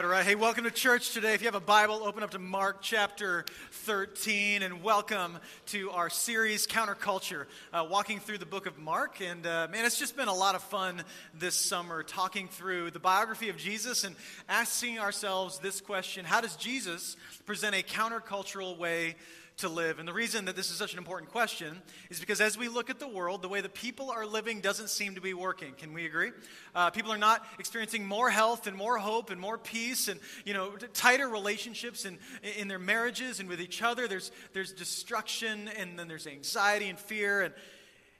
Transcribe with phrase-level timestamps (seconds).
[0.00, 1.34] All right, hey, welcome to church today.
[1.34, 6.10] If you have a Bible, open up to Mark chapter 13 and welcome to our
[6.10, 9.20] series, Counterculture, uh, walking through the book of Mark.
[9.20, 12.98] And uh, man, it's just been a lot of fun this summer talking through the
[12.98, 14.16] biography of Jesus and
[14.48, 17.16] asking ourselves this question How does Jesus
[17.46, 19.14] present a countercultural way
[19.58, 19.98] to live.
[19.98, 21.80] And the reason that this is such an important question
[22.10, 24.90] is because as we look at the world, the way that people are living doesn't
[24.90, 25.74] seem to be working.
[25.74, 26.32] Can we agree?
[26.74, 30.54] Uh, people are not experiencing more health and more hope and more peace and you
[30.54, 32.18] know tighter relationships in,
[32.58, 34.08] in their marriages and with each other.
[34.08, 37.54] There's, there's destruction and then there's anxiety and fear and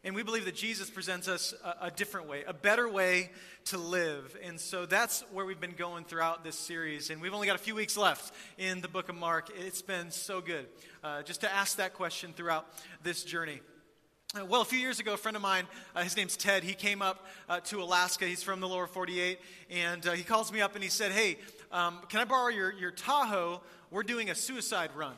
[0.04, 3.30] and we believe that Jesus presents us a, a, different way, a better way
[3.66, 4.36] to live.
[4.44, 7.08] And so that's where we've been going throughout this series.
[7.08, 9.48] And we've only got a few weeks left in the book of Mark.
[9.56, 10.66] It's been so good
[11.02, 12.66] uh, just to ask that question throughout
[13.02, 13.60] this journey.
[14.38, 15.64] Uh, well, a few years ago, a friend of mine,
[15.96, 18.26] uh, his name's Ted, he came up uh, to Alaska.
[18.26, 19.38] He's from the lower 48.
[19.70, 21.38] And uh, he calls me up and he said, Hey,
[21.72, 23.62] um, can I borrow your, your Tahoe?
[23.90, 25.14] We're doing a suicide run.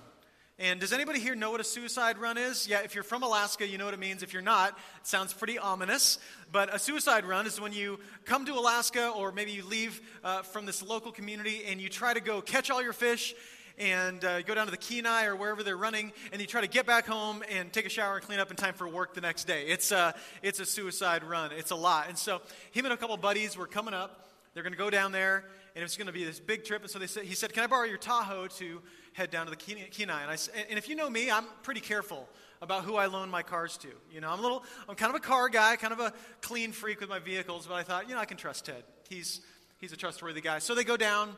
[0.58, 2.66] And does anybody here know what a suicide run is?
[2.66, 4.22] Yeah, if you're from Alaska, you know what it means.
[4.22, 6.18] If you're not, it sounds pretty ominous.
[6.50, 10.40] But a suicide run is when you come to Alaska or maybe you leave uh,
[10.40, 13.34] from this local community and you try to go catch all your fish
[13.78, 16.66] and uh, go down to the Kenai or wherever they're running, and you try to
[16.66, 19.20] get back home and take a shower and clean up in time for work the
[19.20, 19.66] next day.
[19.66, 21.52] It's a, it's a suicide run.
[21.52, 22.08] It's a lot.
[22.08, 22.40] And so
[22.70, 24.30] him and a couple buddies were coming up.
[24.54, 26.80] They're going to go down there, and it's going to be this big trip.
[26.80, 28.80] And so they said, he said, "Can I borrow your Tahoe to
[29.16, 30.22] head down to the Kenai.
[30.22, 30.36] And, I,
[30.68, 32.28] and if you know me, I'm pretty careful
[32.60, 33.88] about who I loan my cars to.
[34.12, 36.72] You know, I'm a little, I'm kind of a car guy, kind of a clean
[36.72, 38.84] freak with my vehicles, but I thought, you know, I can trust Ted.
[39.08, 39.40] He's,
[39.78, 40.58] he's a trustworthy guy.
[40.58, 41.34] So they go down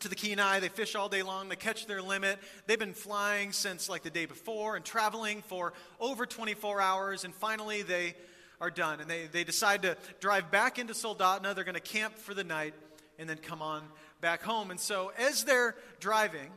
[0.00, 0.60] to the Kenai.
[0.60, 1.48] They fish all day long.
[1.48, 2.38] They catch their limit.
[2.66, 7.24] They've been flying since like the day before and traveling for over 24 hours.
[7.24, 8.14] And finally, they
[8.60, 9.00] are done.
[9.00, 11.54] And they, they decide to drive back into Soldotna.
[11.54, 12.74] They're going to camp for the night
[13.18, 13.82] and then come on
[14.20, 14.70] back home.
[14.70, 16.50] And so as they're driving,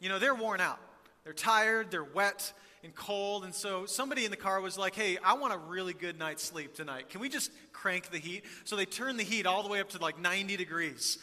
[0.00, 0.80] you know, they're worn out.
[1.24, 3.44] They're tired, they're wet and cold.
[3.44, 6.42] And so somebody in the car was like, hey, I want a really good night's
[6.42, 7.10] sleep tonight.
[7.10, 8.44] Can we just crank the heat?
[8.64, 11.18] So they turn the heat all the way up to like 90 degrees.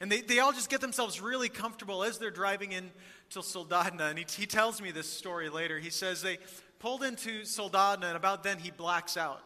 [0.00, 2.90] And they, they all just get themselves really comfortable as they're driving in
[3.30, 4.10] to Soldotna.
[4.10, 5.78] And he, he tells me this story later.
[5.78, 6.38] He says they
[6.78, 9.42] pulled into Soldotna, and about then he blacks out.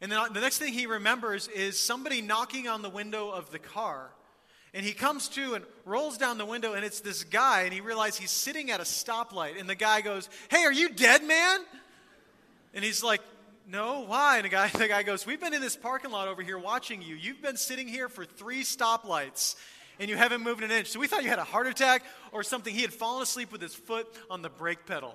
[0.00, 3.50] And then uh, the next thing he remembers is somebody knocking on the window of
[3.50, 4.10] the car.
[4.74, 7.80] And he comes to and rolls down the window, and it's this guy, and he
[7.80, 9.58] realizes he's sitting at a stoplight.
[9.58, 11.60] And the guy goes, Hey, are you dead, man?
[12.74, 13.22] And he's like,
[13.66, 14.36] No, why?
[14.36, 17.02] And the guy, the guy goes, We've been in this parking lot over here watching
[17.02, 17.14] you.
[17.14, 19.56] You've been sitting here for three stoplights,
[19.98, 20.88] and you haven't moved an inch.
[20.88, 22.74] So we thought you had a heart attack or something.
[22.74, 25.14] He had fallen asleep with his foot on the brake pedal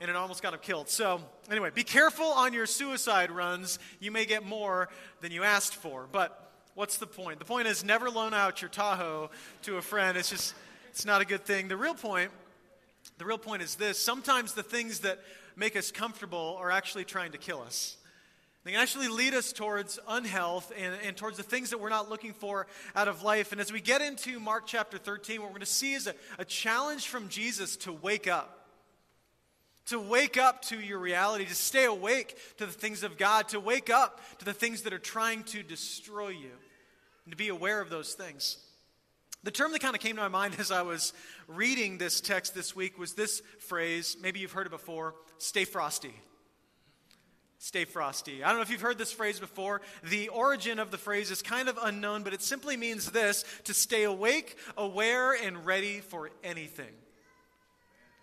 [0.00, 0.88] and it almost got him killed.
[0.88, 3.78] So, anyway, be careful on your suicide runs.
[3.98, 4.88] You may get more
[5.20, 6.06] than you asked for.
[6.10, 6.45] But
[6.76, 7.38] What's the point?
[7.38, 9.30] The point is never loan out your Tahoe
[9.62, 10.18] to a friend.
[10.18, 10.52] It's just,
[10.90, 11.68] it's not a good thing.
[11.68, 12.30] The real point,
[13.16, 15.18] the real point is this sometimes the things that
[15.56, 17.96] make us comfortable are actually trying to kill us.
[18.62, 22.10] They can actually lead us towards unhealth and, and towards the things that we're not
[22.10, 23.52] looking for out of life.
[23.52, 26.14] And as we get into Mark chapter 13, what we're going to see is a,
[26.38, 28.52] a challenge from Jesus to wake up
[29.86, 33.60] to wake up to your reality, to stay awake to the things of God, to
[33.60, 36.50] wake up to the things that are trying to destroy you
[37.26, 38.56] and to be aware of those things.
[39.42, 41.12] The term that kind of came to my mind as I was
[41.48, 44.16] reading this text this week was this phrase.
[44.22, 46.14] Maybe you've heard it before stay frosty.
[47.58, 48.44] Stay frosty.
[48.44, 49.80] I don't know if you've heard this phrase before.
[50.04, 53.74] The origin of the phrase is kind of unknown, but it simply means this to
[53.74, 56.92] stay awake, aware, and ready for anything.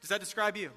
[0.02, 0.70] Does that describe you?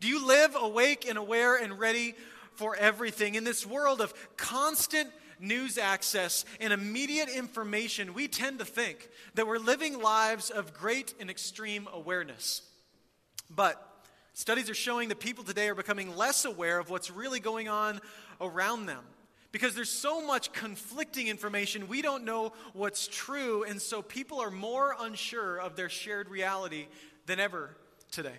[0.00, 2.14] Do you live awake and aware and ready
[2.56, 3.36] for everything?
[3.36, 5.08] In this world of constant
[5.40, 11.14] news access and immediate information, we tend to think that we're living lives of great
[11.20, 12.62] and extreme awareness.
[13.50, 13.82] But
[14.34, 18.00] studies are showing that people today are becoming less aware of what's really going on
[18.40, 19.04] around them.
[19.50, 24.50] Because there's so much conflicting information, we don't know what's true, and so people are
[24.50, 26.86] more unsure of their shared reality
[27.24, 27.74] than ever
[28.10, 28.36] today.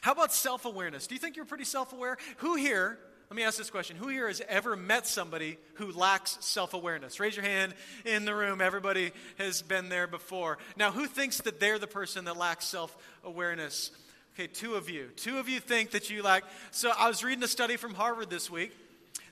[0.00, 1.06] How about self awareness?
[1.06, 2.16] Do you think you're pretty self aware?
[2.38, 2.98] Who here
[3.30, 7.20] let me ask this question Who here has ever met somebody who lacks self awareness?
[7.20, 8.60] Raise your hand in the room.
[8.60, 10.58] Everybody has been there before.
[10.76, 13.90] Now, who thinks that they're the person that lacks self awareness?
[14.34, 15.08] Okay, two of you.
[15.16, 16.44] Two of you think that you lack.
[16.70, 18.72] So, I was reading a study from Harvard this week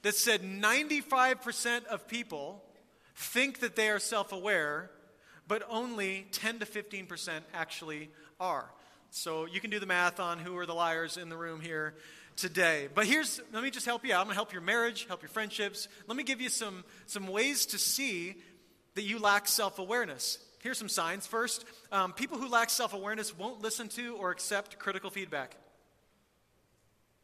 [0.03, 2.63] that said 95% of people
[3.15, 4.91] think that they are self aware,
[5.49, 8.67] but only 10 to 15% actually are.
[9.09, 11.95] So, you can do the math on who are the liars in the room here
[12.37, 12.89] today.
[12.95, 14.21] But here's, let me just help you out.
[14.21, 15.89] I'm going to help your marriage, help your friendships.
[16.07, 18.37] Let me give you some, some ways to see
[18.95, 20.39] that you lack self awareness.
[20.63, 21.27] Here's some signs.
[21.27, 25.55] First, um, people who lack self awareness won't listen to or accept critical feedback.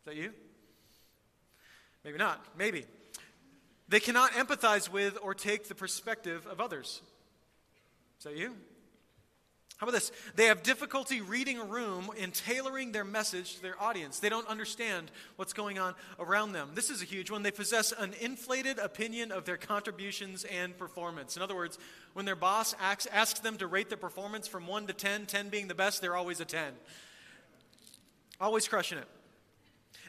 [0.01, 0.33] Is that you?
[2.05, 2.45] Maybe not.
[2.59, 2.85] Maybe.
[3.89, 7.03] They cannot empathize with or take the perspective of others.
[8.19, 8.55] Is that you?
[9.83, 10.13] How about this?
[10.37, 14.21] They have difficulty reading a room and tailoring their message to their audience.
[14.21, 16.71] They don't understand what's going on around them.
[16.77, 17.43] This is a huge one.
[17.43, 21.37] They possess an inflated opinion of their contributions and performance.
[21.37, 21.81] In other words,
[22.13, 25.49] when their boss asks, asks them to rate their performance from 1 to 10, 10
[25.49, 26.75] being the best, they're always a 10.
[28.41, 29.09] Always crushing it.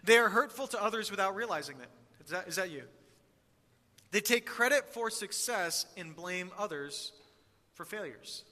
[0.04, 1.90] They are hurtful to others without realizing it.
[2.24, 2.84] Is that, is that you?
[4.12, 7.12] They take credit for success and blame others
[7.74, 8.44] for failures.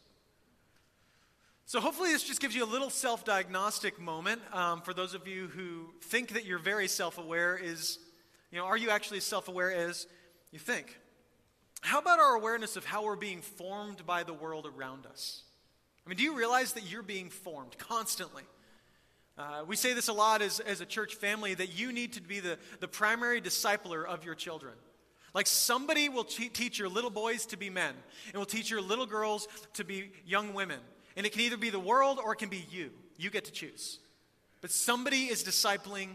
[1.72, 5.26] So, hopefully, this just gives you a little self diagnostic moment um, for those of
[5.26, 7.56] you who think that you're very self aware.
[7.56, 7.98] Is,
[8.52, 10.06] you know, are you actually as self aware as
[10.52, 11.00] you think?
[11.80, 15.44] How about our awareness of how we're being formed by the world around us?
[16.06, 18.44] I mean, do you realize that you're being formed constantly?
[19.38, 22.22] Uh, we say this a lot as, as a church family that you need to
[22.22, 24.74] be the, the primary discipler of your children.
[25.34, 27.94] Like somebody will teach your little boys to be men,
[28.28, 30.82] and will teach your little girls to be young women.
[31.16, 32.92] And it can either be the world or it can be you.
[33.18, 34.00] You get to choose.
[34.62, 36.10] But somebody is discipling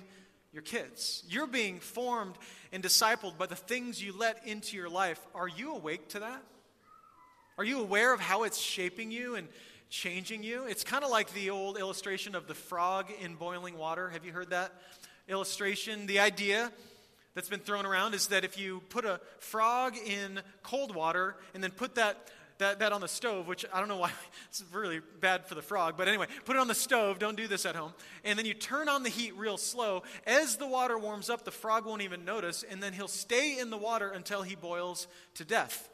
[0.53, 1.23] your kids.
[1.29, 2.37] You're being formed
[2.73, 5.21] and discipled by the things you let into your life.
[5.35, 6.43] Are you awake to that?
[7.59, 9.49] Are you aware of how it's shaping you and
[9.89, 10.65] changing you?
[10.65, 14.11] It's kind of like the old illustration of the frog in boiling water.
[14.11, 14.73] Have you heard that
[15.29, 16.07] illustration?
[16.07, 16.71] The idea
[17.35, 21.63] that's been thrown around is that if you put a frog in cold water and
[21.63, 24.11] then put that that, that on the stove, which I don't know why
[24.49, 27.19] it's really bad for the frog, but anyway, put it on the stove.
[27.19, 27.93] Don't do this at home.
[28.25, 30.03] And then you turn on the heat real slow.
[30.27, 33.71] As the water warms up, the frog won't even notice, and then he'll stay in
[33.71, 35.89] the water until he boils to death.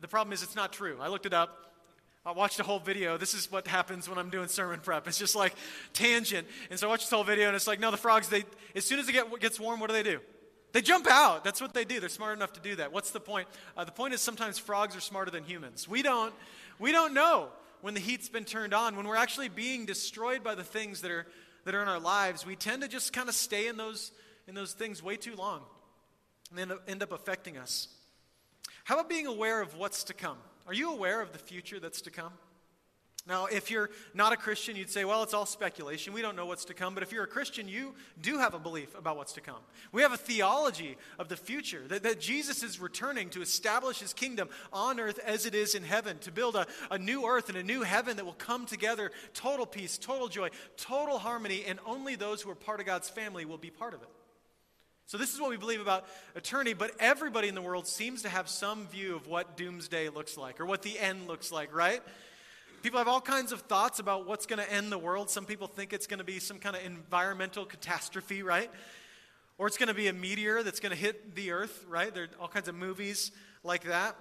[0.00, 0.98] The problem is, it's not true.
[1.00, 1.64] I looked it up.
[2.24, 3.16] I watched a whole video.
[3.16, 5.08] This is what happens when I'm doing sermon prep.
[5.08, 5.54] It's just like
[5.92, 6.46] tangent.
[6.70, 8.44] And so I watched this whole video, and it's like, no, the frogs, they,
[8.74, 10.20] as soon as it get, gets warm, what do they do?
[10.78, 11.42] They jump out.
[11.42, 11.98] That's what they do.
[11.98, 12.92] They're smart enough to do that.
[12.92, 13.48] What's the point?
[13.76, 15.88] Uh, the point is sometimes frogs are smarter than humans.
[15.88, 16.32] We don't,
[16.78, 17.48] we don't know
[17.80, 21.10] when the heat's been turned on, when we're actually being destroyed by the things that
[21.10, 21.26] are,
[21.64, 22.46] that are in our lives.
[22.46, 24.12] We tend to just kind of stay in those,
[24.46, 25.62] in those things way too long
[26.50, 27.88] and then end up affecting us.
[28.84, 30.38] How about being aware of what's to come?
[30.68, 32.34] Are you aware of the future that's to come?
[33.26, 36.14] Now, if you're not a Christian, you'd say, well, it's all speculation.
[36.14, 36.94] We don't know what's to come.
[36.94, 39.60] But if you're a Christian, you do have a belief about what's to come.
[39.92, 44.14] We have a theology of the future that, that Jesus is returning to establish his
[44.14, 47.58] kingdom on earth as it is in heaven, to build a, a new earth and
[47.58, 50.48] a new heaven that will come together total peace, total joy,
[50.78, 54.00] total harmony, and only those who are part of God's family will be part of
[54.00, 54.08] it.
[55.04, 58.28] So, this is what we believe about eternity, but everybody in the world seems to
[58.28, 62.02] have some view of what doomsday looks like or what the end looks like, right?
[62.88, 65.28] People have all kinds of thoughts about what's going to end the world.
[65.28, 68.70] Some people think it's going to be some kind of environmental catastrophe, right?
[69.58, 72.14] Or it's going to be a meteor that's going to hit the earth, right?
[72.14, 73.30] There are all kinds of movies
[73.62, 74.16] like that.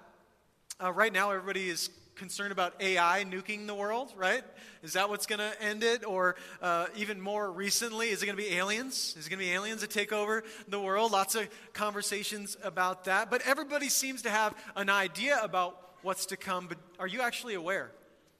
[0.84, 4.44] Uh, right now, everybody is concerned about AI nuking the world, right?
[4.84, 6.06] Is that what's going to end it?
[6.06, 9.16] Or uh, even more recently, is it going to be aliens?
[9.18, 11.14] Is it going to be aliens that take over the world?
[11.14, 13.32] Lots of conversations about that.
[13.32, 16.68] But everybody seems to have an idea about what's to come.
[16.68, 17.94] But are you actually aware?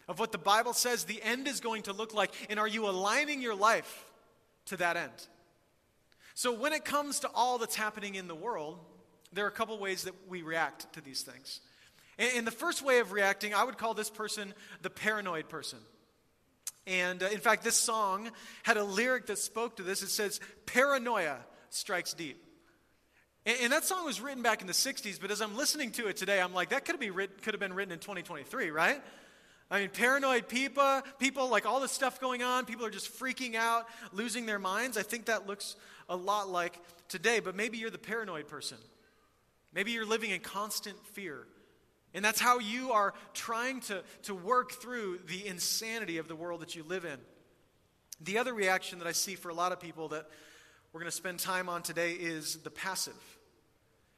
[0.08, 2.88] Of what the Bible says the end is going to look like, and are you
[2.88, 4.06] aligning your life
[4.66, 5.28] to that end?
[6.34, 8.80] So, when it comes to all that's happening in the world,
[9.34, 11.62] there are a couple ways that we react to these things.
[12.20, 15.80] And, the first way of reacting, I would call this person the paranoid person.
[16.88, 18.32] And uh, in fact, this song
[18.64, 20.02] had a lyric that spoke to this.
[20.02, 21.38] It says, Paranoia
[21.70, 22.44] strikes deep.
[23.46, 26.18] And, that song was written back in the 60s, but as I'm listening to it
[26.18, 29.02] today, I'm like, that could have been written in 2023, right?
[29.70, 33.56] I mean, paranoid people, people like all this stuff going on, people are just freaking
[33.56, 34.98] out, losing their minds.
[34.98, 35.76] I think that looks
[36.08, 38.78] a lot like today, but maybe you're the paranoid person.
[39.74, 41.46] Maybe you're living in constant fear.
[42.14, 46.62] And that's how you are trying to, to work through the insanity of the world
[46.62, 47.20] that you live in.
[48.22, 50.28] The other reaction that I see for a lot of people that
[50.94, 53.37] we're going to spend time on today is the passive.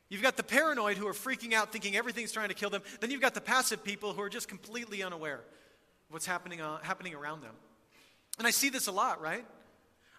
[0.10, 2.82] You've got the paranoid who are freaking out, thinking everything's trying to kill them.
[3.00, 5.42] Then you've got the passive people who are just completely unaware of
[6.10, 7.54] what's happening, uh, happening around them.
[8.40, 9.46] And I see this a lot, right?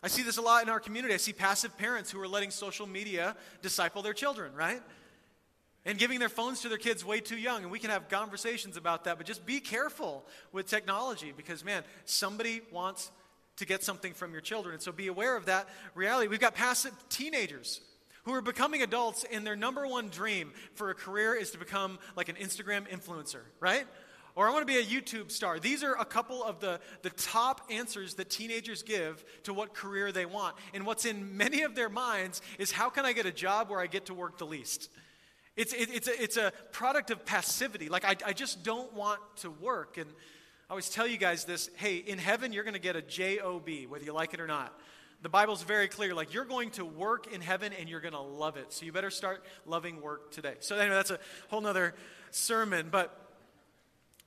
[0.02, 1.12] I see this a lot in our community.
[1.12, 4.80] I see passive parents who are letting social media disciple their children, right?
[5.84, 7.62] And giving their phones to their kids way too young.
[7.62, 11.82] And we can have conversations about that, but just be careful with technology because, man,
[12.04, 13.10] somebody wants
[13.56, 14.74] to get something from your children.
[14.74, 16.28] And so be aware of that reality.
[16.28, 17.80] We've got passive teenagers
[18.24, 21.98] who are becoming adults and their number one dream for a career is to become
[22.16, 23.86] like an Instagram influencer, right?
[24.36, 25.58] Or I want to be a YouTube star.
[25.58, 30.12] These are a couple of the, the top answers that teenagers give to what career
[30.12, 30.56] they want.
[30.72, 33.80] And what's in many of their minds is how can I get a job where
[33.80, 34.88] I get to work the least?
[35.56, 37.88] It's, it, it's, a, it's a product of passivity.
[37.88, 39.98] Like, I, I just don't want to work.
[39.98, 43.02] And I always tell you guys this hey, in heaven, you're going to get a
[43.02, 43.42] job,
[43.88, 44.78] whether you like it or not.
[45.22, 46.14] The Bible's very clear.
[46.14, 48.72] Like, you're going to work in heaven and you're going to love it.
[48.72, 50.54] So you better start loving work today.
[50.60, 51.94] So, anyway, that's a whole nother
[52.30, 52.88] sermon.
[52.90, 53.14] But,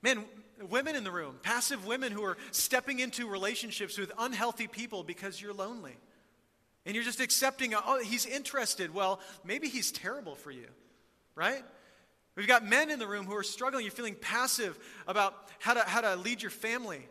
[0.02, 0.24] man,
[0.70, 5.42] women in the room, passive women who are stepping into relationships with unhealthy people because
[5.42, 5.96] you're lonely.
[6.86, 8.94] And you're just accepting, oh, he's interested.
[8.94, 10.68] Well, maybe he's terrible for you,
[11.34, 11.64] right?
[12.36, 13.86] We've got men in the room who are struggling.
[13.86, 17.08] You're feeling passive about how to, how to lead your family,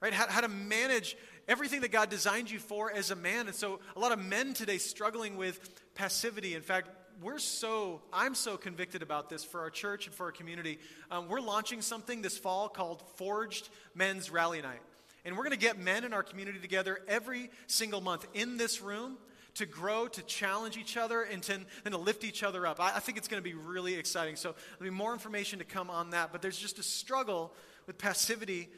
[0.00, 0.12] right?
[0.12, 1.16] How, how to manage
[1.50, 3.48] everything that God designed you for as a man.
[3.48, 5.58] And so a lot of men today struggling with
[5.96, 6.54] passivity.
[6.54, 6.88] In fact,
[7.20, 10.78] we're so, I'm so convicted about this for our church and for our community.
[11.10, 14.80] Um, we're launching something this fall called Forged Men's Rally Night.
[15.24, 18.80] And we're going to get men in our community together every single month in this
[18.80, 19.18] room
[19.54, 21.54] to grow, to challenge each other, and to,
[21.84, 22.78] and to lift each other up.
[22.78, 24.36] I, I think it's going to be really exciting.
[24.36, 26.30] So there'll be more information to come on that.
[26.30, 27.52] But there's just a struggle
[27.88, 28.68] with passivity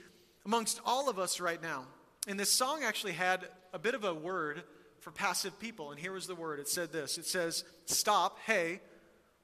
[0.47, 1.85] amongst all of us right now.
[2.29, 4.63] And this song actually had a bit of a word
[5.01, 5.91] for passive people.
[5.91, 8.81] And here was the word it said this it says, Stop, hey,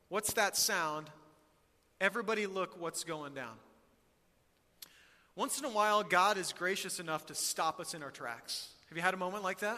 [0.09, 1.11] what's that sound?
[2.01, 3.55] Everybody look what's going down.
[5.35, 8.69] Once in a while, God is gracious enough to stop us in our tracks.
[8.89, 9.77] Have you had a moment like that?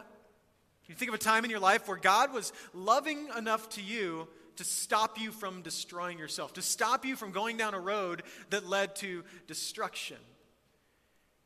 [0.85, 3.83] Can you think of a time in your life where God was loving enough to
[3.83, 4.27] you
[4.57, 8.69] to stop you from destroying yourself, to stop you from going down a road that
[8.69, 10.17] led to destruction?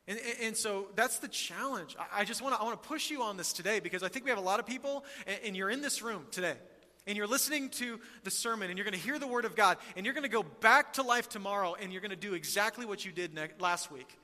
[0.07, 1.97] And, and, so that's the challenge.
[2.13, 4.27] I just want to I want to push you on this today because I think
[4.27, 5.05] we have a lot of people,
[5.43, 6.57] and, you're in this room today,
[7.07, 9.79] and you're listening to the sermon, and you're going to hear the word of God,
[9.97, 12.85] and you're going to go back to life tomorrow, and you're going to do exactly
[12.85, 14.19] what you did ne- last week.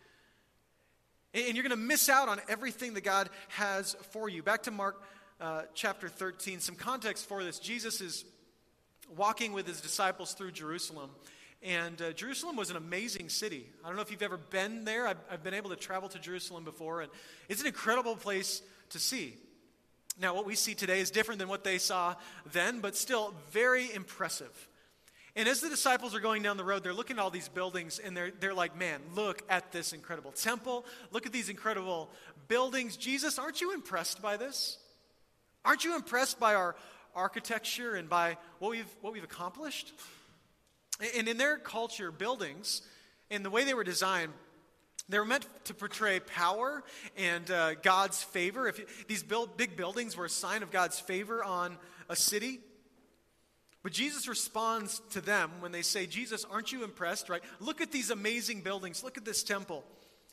[1.32, 4.42] And, and you're going to miss out on everything that God has for you.
[4.42, 5.02] Back to Mark
[5.40, 7.58] uh, chapter 13, some context for this.
[7.58, 8.26] Jesus is
[9.16, 11.10] walking with his disciples through Jerusalem.
[11.62, 13.66] And uh, Jerusalem was an amazing city.
[13.84, 15.06] I don't know if you've ever been there.
[15.06, 17.10] I've, I've been able to travel to Jerusalem before, and
[17.48, 19.34] it's an incredible place to see.
[20.20, 22.14] Now, what we see today is different than what they saw
[22.52, 24.68] then, but still very impressive.
[25.36, 27.98] And as the disciples are going down the road, they're looking at all these buildings
[28.00, 30.84] and they're, they're like, man, look at this incredible temple.
[31.12, 32.10] Look at these incredible
[32.48, 32.96] buildings.
[32.96, 34.78] Jesus, aren't you impressed by this?
[35.64, 36.74] Aren't you impressed by our
[37.14, 39.92] architecture and by what we've, what we've accomplished?
[41.16, 42.82] And in their culture, buildings,
[43.30, 44.32] and the way they were designed,
[45.08, 46.84] they were meant to portray power
[47.16, 48.68] and uh, God's favor.
[48.68, 51.78] If you, these build, big buildings were a sign of God's favor on
[52.08, 52.60] a city.
[53.82, 57.42] But Jesus responds to them when they say, Jesus, aren't you impressed, right?
[57.60, 59.02] Look at these amazing buildings.
[59.02, 59.84] Look at this temple.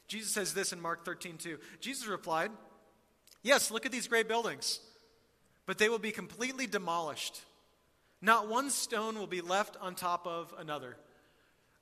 [0.07, 1.57] Jesus says this in Mark 13, 2.
[1.79, 2.51] Jesus replied,
[3.43, 4.79] Yes, look at these great buildings,
[5.65, 7.41] but they will be completely demolished
[8.21, 10.97] not one stone will be left on top of another.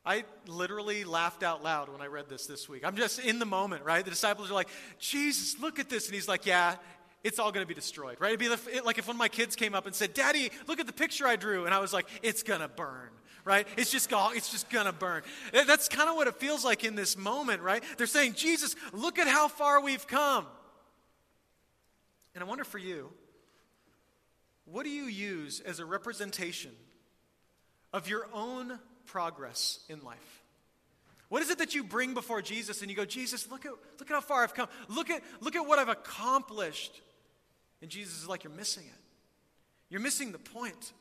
[0.05, 2.85] I literally laughed out loud when I read this this week.
[2.85, 4.03] I'm just in the moment, right?
[4.03, 6.05] The disciples are like, Jesus, look at this.
[6.05, 6.75] And he's like, Yeah,
[7.23, 8.33] it's all going to be destroyed, right?
[8.33, 10.85] It'd be like if one of my kids came up and said, Daddy, look at
[10.85, 11.65] the picture I drew.
[11.65, 13.09] And I was like, It's going to burn,
[13.45, 13.67] right?
[13.77, 15.23] It's just, it's just going to burn.
[15.51, 17.83] That's kind of what it feels like in this moment, right?
[17.97, 20.45] They're saying, Jesus, look at how far we've come.
[22.35, 23.09] And I wonder for you,
[24.65, 26.71] what do you use as a representation
[27.93, 30.43] of your own progress in life?
[31.29, 34.09] What is it that you bring before Jesus and you go, Jesus, look at, look
[34.09, 34.67] at how far I've come.
[34.87, 37.01] Look at, look at what I've accomplished.
[37.81, 39.01] And Jesus is like, You're missing it.
[39.89, 40.93] You're missing the point.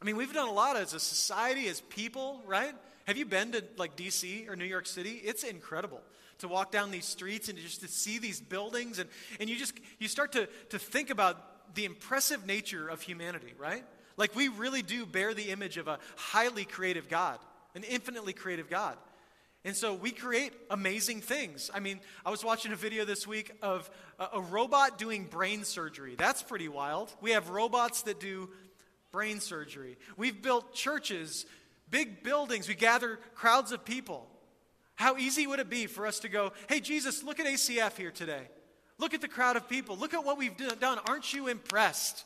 [0.00, 2.74] I mean, we've done a lot as a society, as people, right?
[3.06, 5.20] Have you been to like DC or New York City?
[5.24, 6.00] It's incredible
[6.38, 9.08] to walk down these streets and just to see these buildings and,
[9.38, 13.84] and you just you start to, to think about the impressive nature of humanity, right?
[14.16, 17.38] Like we really do bear the image of a highly creative God,
[17.74, 18.96] an infinitely creative God.
[19.64, 21.70] And so we create amazing things.
[21.72, 25.64] I mean, I was watching a video this week of a, a, robot doing brain
[25.64, 26.16] surgery.
[26.18, 27.14] That's pretty wild.
[27.22, 28.50] We have robots that do
[29.10, 29.96] brain surgery.
[30.18, 31.46] We've built churches,
[31.88, 32.68] big buildings.
[32.68, 34.28] We gather crowds of people.
[34.96, 38.10] How easy would it be for us to go, hey, Jesus, look at ACF here
[38.10, 38.48] today?
[38.98, 39.96] Look at the crowd of people.
[39.96, 40.98] Look at what we've done.
[41.08, 42.24] Aren't you impressed?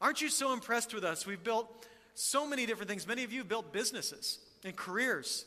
[0.00, 1.26] Aren't you so impressed with us?
[1.26, 3.06] We've built so many different things.
[3.06, 5.44] Many of you built businesses and careers.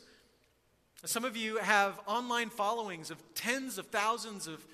[1.04, 4.64] Some of you have online followings of tens of thousands of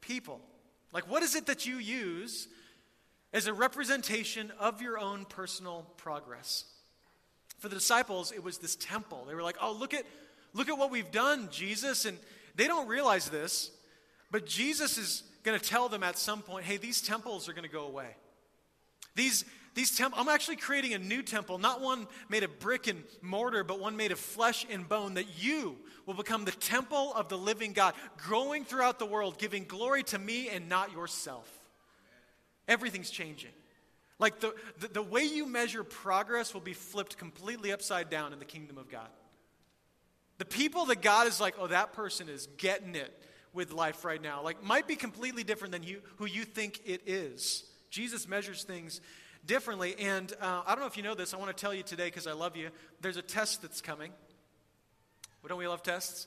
[0.00, 0.40] people.
[0.92, 2.48] Like, what is it that you use
[3.32, 6.64] as a representation of your own personal progress.
[7.58, 9.24] For the disciples, it was this temple.
[9.26, 10.04] They were like, oh, look at,
[10.52, 12.04] look at what we've done, Jesus.
[12.04, 12.18] And
[12.56, 13.70] they don't realize this,
[14.32, 17.68] but Jesus is going to tell them at some point, hey, these temples are going
[17.68, 18.16] to go away.
[19.14, 23.04] These, these temp- I'm actually creating a new temple, not one made of brick and
[23.20, 27.28] mortar, but one made of flesh and bone, that you will become the temple of
[27.28, 31.48] the living God, growing throughout the world, giving glory to me and not yourself.
[32.66, 33.52] Everything's changing.
[34.18, 38.38] Like the, the, the way you measure progress will be flipped completely upside down in
[38.38, 39.08] the kingdom of God.
[40.38, 43.12] The people that God is like, oh, that person is getting it
[43.52, 47.02] with life right now, like might be completely different than you, who you think it
[47.06, 47.64] is.
[47.90, 49.00] Jesus measures things
[49.44, 49.94] differently.
[49.98, 51.34] And uh, I don't know if you know this.
[51.34, 52.70] I want to tell you today because I love you.
[53.00, 54.10] There's a test that's coming.
[55.42, 56.26] Well, don't we love tests?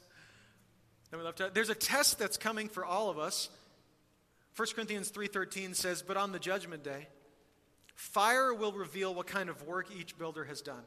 [1.11, 1.53] Don't we love tests?
[1.53, 3.49] There's a test that's coming for all of us.
[4.55, 7.09] 1 Corinthians 3:13 says, "But on the judgment day,
[7.95, 10.85] fire will reveal what kind of work each builder has done.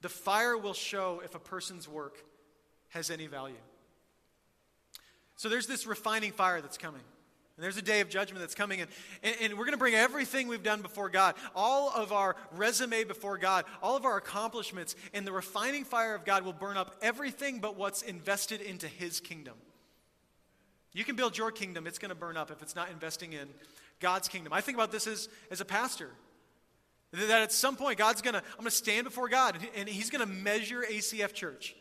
[0.00, 2.24] The fire will show if a person's work
[2.88, 3.60] has any value."
[5.42, 7.00] So there's this refining fire that's coming.
[7.56, 8.88] And there's a day of judgment that's coming, and,
[9.24, 13.02] and, and we're going to bring everything we've done before God, all of our resume
[13.02, 16.94] before God, all of our accomplishments, and the refining fire of God will burn up
[17.02, 19.54] everything but what's invested into His kingdom.
[20.92, 23.48] You can build your kingdom, it's going to burn up if it's not investing in
[23.98, 24.52] God's kingdom.
[24.52, 26.10] I think about this as, as a pastor.
[27.10, 30.08] That at some point, God's going to, I'm going to stand before God, and He's
[30.08, 31.74] going to measure ACF Church.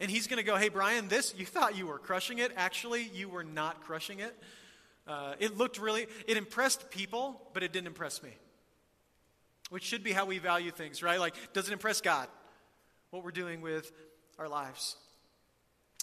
[0.00, 2.52] And He's going to go, hey, Brian, this, you thought you were crushing it.
[2.56, 4.36] Actually, you were not crushing it.
[5.06, 8.30] Uh, it looked really, it impressed people, but it didn't impress me.
[9.70, 11.20] Which should be how we value things, right?
[11.20, 12.28] Like, does it impress God?
[13.10, 13.92] What we're doing with
[14.38, 14.96] our lives.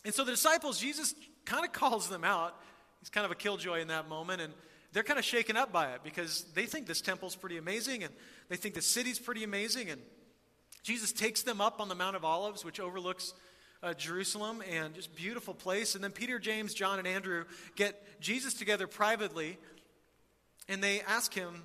[0.05, 1.13] And so the disciples, Jesus
[1.45, 2.55] kind of calls them out.
[2.99, 4.53] He's kind of a killjoy in that moment, and
[4.93, 8.13] they're kind of shaken up by it because they think this temple's pretty amazing, and
[8.49, 9.89] they think the city's pretty amazing.
[9.89, 10.01] And
[10.83, 13.33] Jesus takes them up on the Mount of Olives, which overlooks
[13.83, 15.95] uh, Jerusalem, and just beautiful place.
[15.95, 17.45] And then Peter, James, John, and Andrew
[17.75, 19.57] get Jesus together privately,
[20.67, 21.63] and they ask him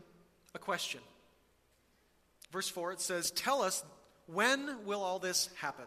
[0.55, 1.00] a question.
[2.50, 3.85] Verse 4, it says, Tell us,
[4.26, 5.85] when will all this happen?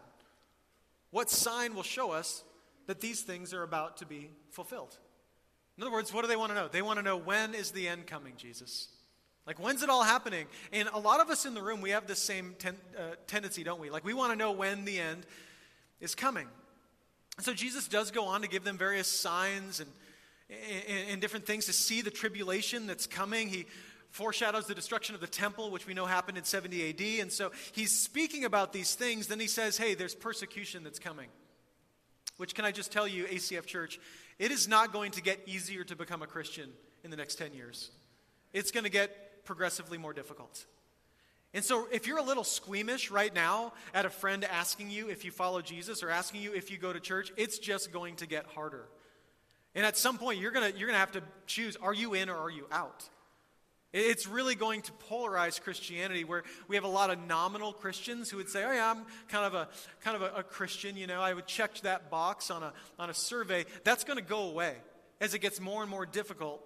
[1.10, 2.44] What sign will show us
[2.86, 4.96] that these things are about to be fulfilled?
[5.76, 6.68] In other words, what do they want to know?
[6.68, 8.88] They want to know when is the end coming, Jesus?
[9.46, 10.46] Like, when's it all happening?
[10.72, 13.64] And a lot of us in the room, we have this same ten, uh, tendency,
[13.64, 13.90] don't we?
[13.90, 15.26] Like, we want to know when the end
[16.00, 16.48] is coming.
[17.36, 19.90] And so Jesus does go on to give them various signs and,
[20.88, 23.48] and, and different things to see the tribulation that's coming.
[23.48, 23.66] He
[24.10, 27.22] foreshadows the destruction of the temple, which we know happened in 70 AD.
[27.22, 29.28] And so he's speaking about these things.
[29.28, 31.28] Then he says, hey, there's persecution that's coming.
[32.36, 34.00] Which, can I just tell you, ACF Church,
[34.38, 36.70] it is not going to get easier to become a Christian
[37.04, 37.90] in the next 10 years.
[38.52, 40.64] It's going to get progressively more difficult.
[41.52, 45.24] And so, if you're a little squeamish right now at a friend asking you if
[45.24, 48.26] you follow Jesus or asking you if you go to church, it's just going to
[48.26, 48.86] get harder.
[49.74, 52.28] And at some point, you're going you're going to have to choose are you in
[52.28, 53.08] or are you out?
[53.92, 58.36] It's really going to polarize Christianity, where we have a lot of nominal Christians who
[58.36, 59.68] would say, "Oh yeah, I'm kind of a
[60.02, 63.10] kind of a, a Christian." You know, I would check that box on a on
[63.10, 63.64] a survey.
[63.82, 64.76] That's going to go away
[65.20, 66.62] as it gets more and more difficult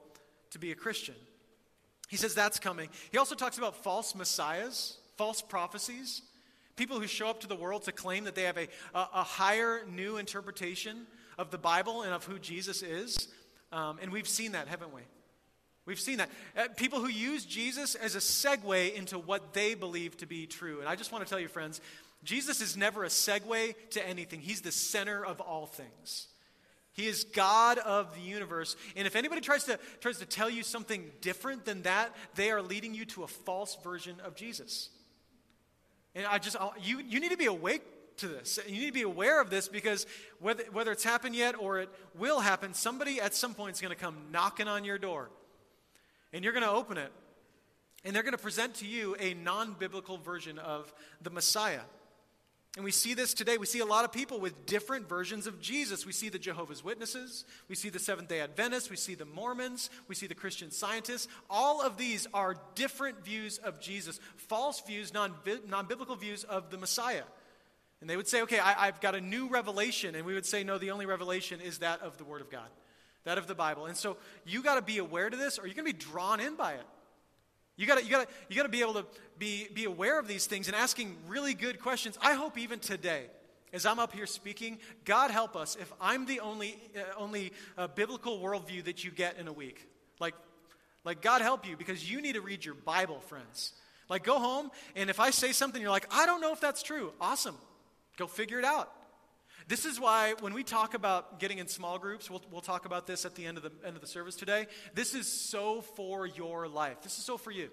[0.51, 1.14] to be a Christian.
[2.14, 2.90] He says that's coming.
[3.11, 6.22] He also talks about false messiahs, false prophecies,
[6.77, 9.22] people who show up to the world to claim that they have a, a, a
[9.24, 13.27] higher, new interpretation of the Bible and of who Jesus is.
[13.72, 15.00] Um, and we've seen that, haven't we?
[15.87, 16.31] We've seen that.
[16.57, 20.79] Uh, people who use Jesus as a segue into what they believe to be true.
[20.79, 21.81] And I just want to tell you, friends,
[22.22, 26.29] Jesus is never a segue to anything, He's the center of all things.
[26.94, 28.76] He is God of the universe.
[28.96, 32.62] And if anybody tries to, tries to tell you something different than that, they are
[32.62, 34.90] leading you to a false version of Jesus.
[36.14, 37.83] And I just, you, you need to be awake
[38.18, 38.61] to this.
[38.66, 40.07] You need to be aware of this because
[40.38, 43.94] whether, whether it's happened yet or it will happen, somebody at some point is going
[43.94, 45.30] to come knocking on your door
[46.33, 47.12] and you're going to open it,
[48.04, 51.80] and they're going to present to you a non biblical version of the Messiah.
[52.77, 53.57] And we see this today.
[53.57, 56.05] We see a lot of people with different versions of Jesus.
[56.05, 59.91] We see the Jehovah's Witnesses, we see the Seventh day Adventists, we see the Mormons,
[60.09, 61.29] we see the Christian scientists.
[61.49, 65.35] All of these are different views of Jesus, false views, non
[65.87, 67.25] biblical views of the Messiah.
[68.01, 70.15] And they would say, okay, I, have got a new revelation.
[70.15, 72.69] And we would say, no, the only revelation is that of the Word of God
[73.25, 73.87] that of the Bible.
[73.87, 76.41] And so you got to be aware to this or you're going to be drawn
[76.41, 76.87] in by it.
[77.77, 79.07] You gotta, you gotta, you got to be able to
[79.39, 82.17] be be aware of these things and asking really good questions.
[82.23, 83.27] I hope even today
[83.73, 87.89] as I'm up here speaking, God help us if I'm the only uh, only uh,
[87.89, 89.89] biblical worldview that you get in a week.
[90.21, 90.35] Like
[91.05, 93.73] Like, God help you because you need to read your Bible, friends.
[94.09, 96.83] Like, go home, and if I say something, you're like, I don't know if that's
[96.83, 97.13] true.
[97.21, 97.57] Awesome.
[98.17, 98.93] Go figure it out.
[99.66, 103.07] This is why when we talk about getting in small groups, we'll, we'll talk about
[103.07, 104.66] this at the end of the end of the service today.
[104.94, 107.00] This is so for your life.
[107.03, 107.70] This is so for you.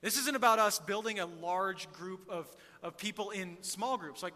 [0.00, 2.46] This isn't about us building a large group of,
[2.82, 4.22] of people in small groups.
[4.22, 4.34] Like,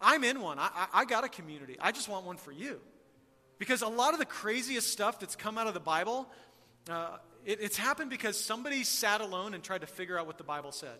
[0.00, 0.58] I'm in one.
[0.58, 1.76] I, I, I got a community.
[1.80, 2.80] I just want one for you.
[3.58, 6.30] Because a lot of the craziest stuff that's come out of the Bible,
[6.88, 10.44] uh, it, it's happened because somebody sat alone and tried to figure out what the
[10.44, 10.96] Bible said.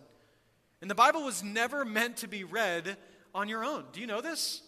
[0.81, 2.97] And the Bible was never meant to be read
[3.33, 3.85] on your own.
[3.93, 4.61] Do you know this?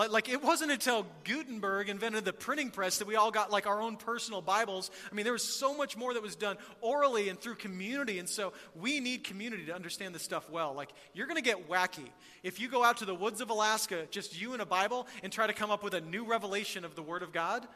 [0.00, 3.66] Like, like, it wasn't until Gutenberg invented the printing press that we all got like
[3.66, 4.90] our own personal Bibles.
[5.12, 8.18] I mean, there was so much more that was done orally and through community.
[8.18, 10.72] And so we need community to understand this stuff well.
[10.72, 12.08] Like, you're going to get wacky.
[12.42, 15.30] If you go out to the woods of Alaska, just you and a Bible, and
[15.30, 17.68] try to come up with a new revelation of the Word of God,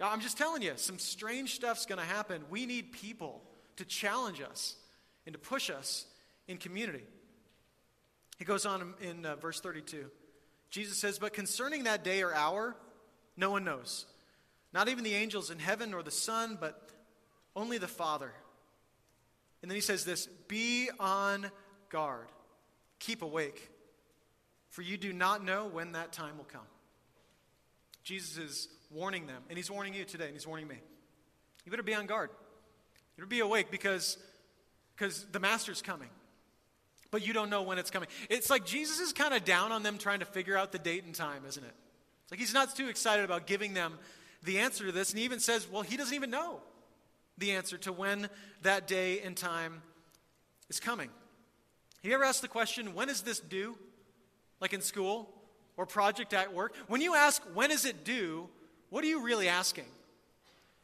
[0.00, 2.42] I'm just telling you, some strange stuff's going to happen.
[2.48, 3.42] We need people
[3.74, 4.76] to challenge us
[5.26, 6.06] and to push us
[6.46, 7.02] in community.
[8.38, 10.12] He goes on in, uh, verse 32.
[10.70, 12.76] Jesus says, But concerning that day or hour,
[13.36, 14.06] no one knows.
[14.72, 16.90] Not even the angels in heaven nor the Son, but
[17.56, 18.32] only the Father.
[19.62, 21.50] And then he says this Be on
[21.90, 22.28] guard,
[22.98, 23.70] keep awake,
[24.70, 26.60] for you do not know when that time will come.
[28.02, 30.76] Jesus is warning them, and he's warning you today, and he's warning me.
[31.64, 32.30] You better be on guard.
[33.16, 34.16] You better be awake because
[34.96, 36.10] because the master's coming
[37.10, 38.08] but you don't know when it's coming.
[38.28, 41.04] It's like Jesus is kind of down on them trying to figure out the date
[41.04, 41.74] and time, isn't it?
[42.24, 43.98] It's like he's not too excited about giving them
[44.42, 46.60] the answer to this, and he even says, well, he doesn't even know
[47.38, 48.28] the answer to when
[48.62, 49.82] that day and time
[50.68, 51.08] is coming.
[52.02, 53.76] Have you ever asked the question, when is this due?
[54.60, 55.28] Like in school
[55.76, 56.74] or project at work?
[56.86, 58.48] When you ask, when is it due,
[58.90, 59.86] what are you really asking?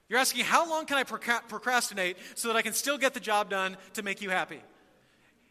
[0.09, 3.51] You're asking, how long can I procrastinate so that I can still get the job
[3.51, 4.61] done to make you happy?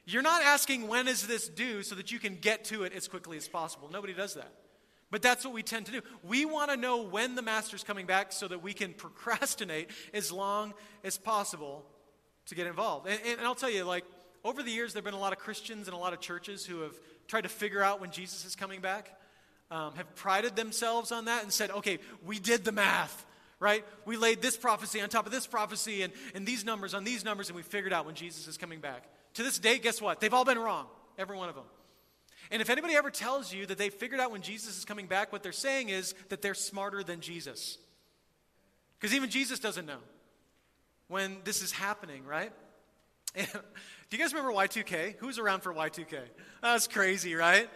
[0.06, 3.08] You're not asking when is this due so that you can get to it as
[3.08, 3.90] quickly as possible.
[3.92, 4.52] Nobody does that.
[5.12, 6.02] But that's what we tend to do.
[6.24, 10.32] We want to know when the master's coming back so that we can procrastinate as
[10.32, 11.86] long as possible
[12.48, 13.08] to get involved.
[13.08, 14.06] And, and, I'll tell you, like,
[14.44, 16.66] over the years, there have been a lot of Christians and a lot of churches
[16.66, 16.96] who have
[17.28, 19.18] tried to figure out when Jesus is coming back,
[19.72, 23.26] um, have prided themselves on that and said, okay, we did the math,
[23.60, 23.84] right?
[24.06, 27.26] We laid this prophecy on top of this prophecy and, and these numbers on these
[27.26, 29.04] numbers, and we figured out when Jesus is coming back.
[29.36, 30.20] To this day, guess what?
[30.20, 31.66] They've all been wrong, every one of them.
[32.52, 35.32] And if anybody ever tells you that they figured out when Jesus is coming back,
[35.32, 37.78] what they're saying is that they're smarter than Jesus.
[39.00, 39.98] Because even Jesus doesn't know
[41.08, 42.52] when this is happening, right?
[43.36, 43.42] do
[44.12, 45.16] you guys remember Y2K?
[45.18, 46.18] Who's around for Y2K?
[46.62, 47.70] That's crazy, right?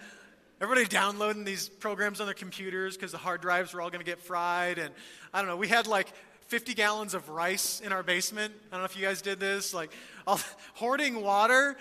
[0.61, 4.09] Everybody downloading these programs on their computers because the hard drives were all going to
[4.09, 4.77] get fried.
[4.77, 4.93] And
[5.33, 6.07] I don't know, we had like
[6.49, 8.51] 50 gallons of rice in our basement.
[8.57, 9.71] I don't know if you guys did this.
[9.71, 9.91] Like,
[10.27, 10.39] all,
[10.73, 11.77] hoarding water.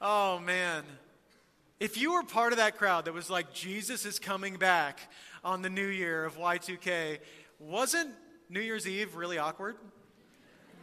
[0.00, 0.84] Oh, man.
[1.80, 5.00] If you were part of that crowd that was like, Jesus is coming back
[5.42, 7.18] on the new year of Y2K,
[7.58, 8.10] wasn't
[8.50, 9.76] New Year's Eve really awkward?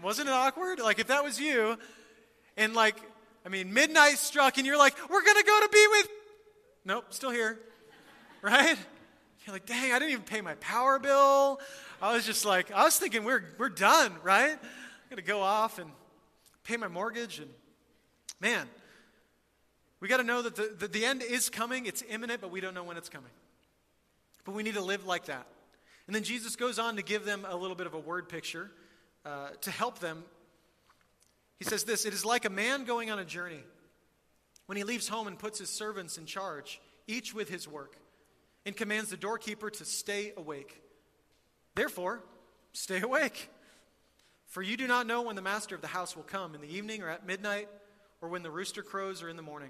[0.02, 0.80] Wasn't it awkward?
[0.80, 1.78] Like, if that was you,
[2.58, 2.96] and like,
[3.46, 6.08] I mean, midnight struck, and you're like, we're going to go to be with.
[6.86, 7.60] Nope, still here.
[8.44, 8.78] Right?
[9.48, 11.62] You're like, dang, I didn't even pay my power bill.
[12.02, 14.52] I was just like, I was thinking we're, we're done, right?
[14.52, 15.90] I'm going to go off and
[16.66, 17.40] pay my mortgage.
[17.40, 17.50] And
[18.42, 18.68] man,
[20.02, 21.86] we got to know that the, the, the end is coming.
[21.86, 23.32] It's imminent, but we don't know when it's coming.
[24.44, 25.48] But we need to live like that.
[26.08, 28.70] And then Jesus goes on to give them a little bit of a word picture
[29.26, 30.26] uh, to help them.
[31.58, 33.64] He says this It is like a man going on a journey
[34.66, 37.96] when he leaves home and puts his servants in charge, each with his work,
[38.68, 40.82] and commands the doorkeeper to stay awake.
[41.74, 42.22] Therefore,
[42.74, 43.50] stay awake.
[44.48, 46.76] For you do not know when the master of the house will come, in the
[46.76, 47.70] evening or at midnight,
[48.22, 49.70] or when the rooster crows or in the morning,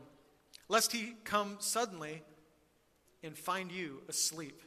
[0.67, 2.23] lest he come suddenly
[3.21, 4.63] and find you asleep.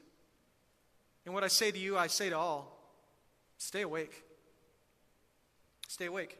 [1.26, 2.78] And what I say to you, I say to all
[3.58, 4.22] stay awake.
[5.88, 6.38] Stay awake.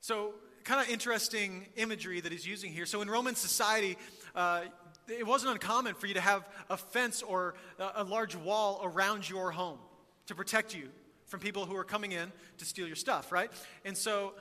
[0.00, 0.32] So,
[0.64, 2.86] kind of interesting imagery that he's using here.
[2.86, 3.98] So, in Roman society,
[4.34, 4.62] uh,
[5.08, 9.50] it wasn't uncommon for you to have a fence or a large wall around your
[9.50, 9.78] home
[10.26, 10.88] to protect you
[11.26, 13.50] from people who were coming in to steal your stuff, right?
[13.84, 14.34] And so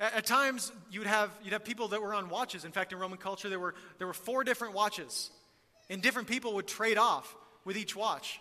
[0.00, 2.64] at, times you'd have, you'd have people that were on watches.
[2.64, 5.30] In fact, in Roman culture, there were, there were four different watches,
[5.88, 8.40] and different people would trade off with each watch.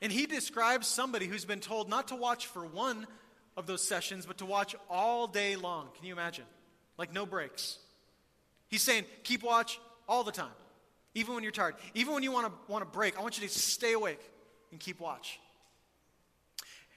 [0.00, 3.06] And he describes somebody who's been told not to watch for one
[3.56, 5.88] of those sessions, but to watch all day long.
[5.96, 6.44] Can you imagine?
[6.98, 7.78] Like no breaks.
[8.68, 10.50] He's saying, keep watch all the time,
[11.14, 11.74] even when you're tired.
[11.94, 14.20] Even when you want to, want to break, I want you to stay awake
[14.70, 15.40] and keep watch.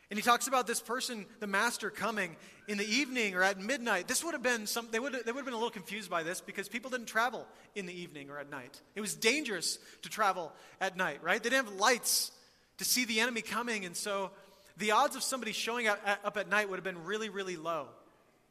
[0.09, 2.35] And he talks about this person, the master, coming
[2.67, 4.07] in the evening or at midnight.
[4.07, 6.23] This would have been some, they would, they would have been a little confused by
[6.23, 7.45] this because people didn't travel
[7.75, 8.81] in the evening or at night.
[8.95, 11.41] It was dangerous to travel at night, right?
[11.41, 12.31] They didn't have lights
[12.79, 13.85] to see the enemy coming.
[13.85, 14.31] And so
[14.77, 17.55] the odds of somebody showing up at, up at night would have been really, really
[17.55, 17.87] low.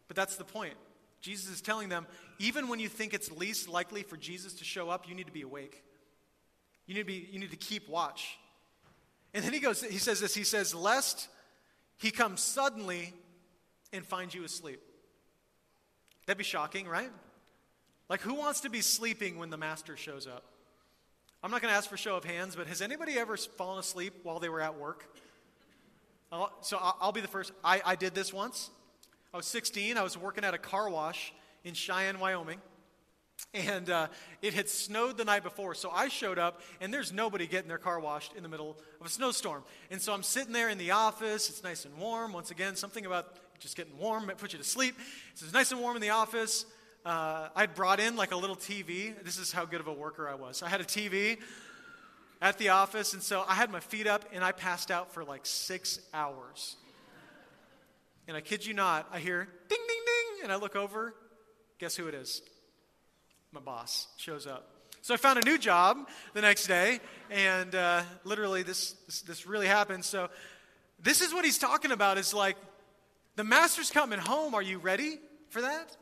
[0.06, 0.74] But that's the point.
[1.20, 2.06] Jesus is telling them
[2.38, 5.32] even when you think it's least likely for Jesus to show up, you need to
[5.32, 5.82] be awake.
[6.86, 8.38] You need to, be, you need to keep watch.
[9.34, 11.28] And then he goes, he says this, he says, lest
[11.98, 13.12] he comes suddenly
[13.92, 14.80] and finds you asleep.
[16.26, 17.10] That'd be shocking, right?
[18.08, 20.44] Like, who wants to be sleeping when the master shows up?
[21.42, 24.14] I'm not going to ask for show of hands, but has anybody ever fallen asleep
[24.22, 25.14] while they were at work?
[26.32, 27.52] I'll, so I'll, I'll, be the first.
[27.62, 28.70] I, I did this once.
[29.32, 29.96] I was 16.
[29.96, 31.32] I was working at a car wash
[31.64, 32.60] in Cheyenne, Wyoming.
[33.54, 34.08] And uh,
[34.42, 37.78] it had snowed the night before, so I showed up, and there's nobody getting their
[37.78, 39.62] car washed in the middle of a snowstorm.
[39.90, 41.48] And so I'm sitting there in the office.
[41.48, 42.32] It's nice and warm.
[42.32, 44.96] Once again, something about just getting warm it puts you to sleep.
[45.34, 46.66] So it's nice and warm in the office.
[47.06, 49.14] Uh, I'd brought in like a little TV.
[49.24, 50.62] This is how good of a worker I was.
[50.62, 51.38] I had a TV
[52.42, 55.24] at the office, and so I had my feet up, and I passed out for
[55.24, 56.76] like six hours.
[58.26, 61.14] And I kid you not, I hear ding, ding, ding, and I look over.
[61.78, 62.42] Guess who it is?
[63.52, 64.68] my boss shows up.
[65.00, 69.46] So I found a new job the next day, and uh, literally this, this, this
[69.46, 70.04] really happened.
[70.04, 70.28] So
[71.02, 72.18] this is what he's talking about.
[72.18, 72.56] Is like
[73.36, 74.54] the master's coming home.
[74.54, 75.18] Are you ready
[75.50, 75.96] for that?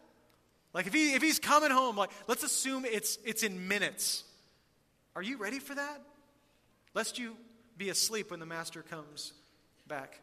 [0.72, 4.24] Like if he if he's coming home, like let's assume it's it's in minutes.
[5.14, 6.00] Are you ready for that?
[6.94, 7.36] Lest you
[7.76, 9.32] be asleep when the master comes
[9.86, 10.20] back.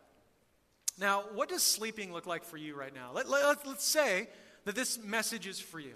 [1.00, 3.12] Now, what does sleeping look like for you right now?
[3.14, 4.28] Let, let, let's say
[4.66, 5.94] that this message is for you.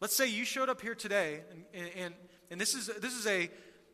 [0.00, 1.40] Let's say you showed up here today,
[1.74, 2.14] and, and,
[2.50, 3.50] and this, is, this is a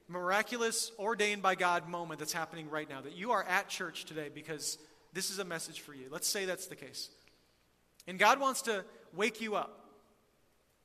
[0.08, 4.30] miraculous, ordained by God moment that's happening right now, that you are at church today
[4.34, 4.78] because
[5.12, 6.06] this is a message for you.
[6.10, 7.10] Let's say that's the case.
[8.06, 8.84] And God wants to
[9.14, 9.84] wake you up.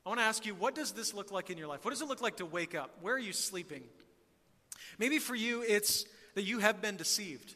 [0.05, 1.85] I want to ask you, what does this look like in your life?
[1.85, 2.97] What does it look like to wake up?
[3.01, 3.83] Where are you sleeping?
[4.99, 7.55] Maybe for you, it's that you have been deceived.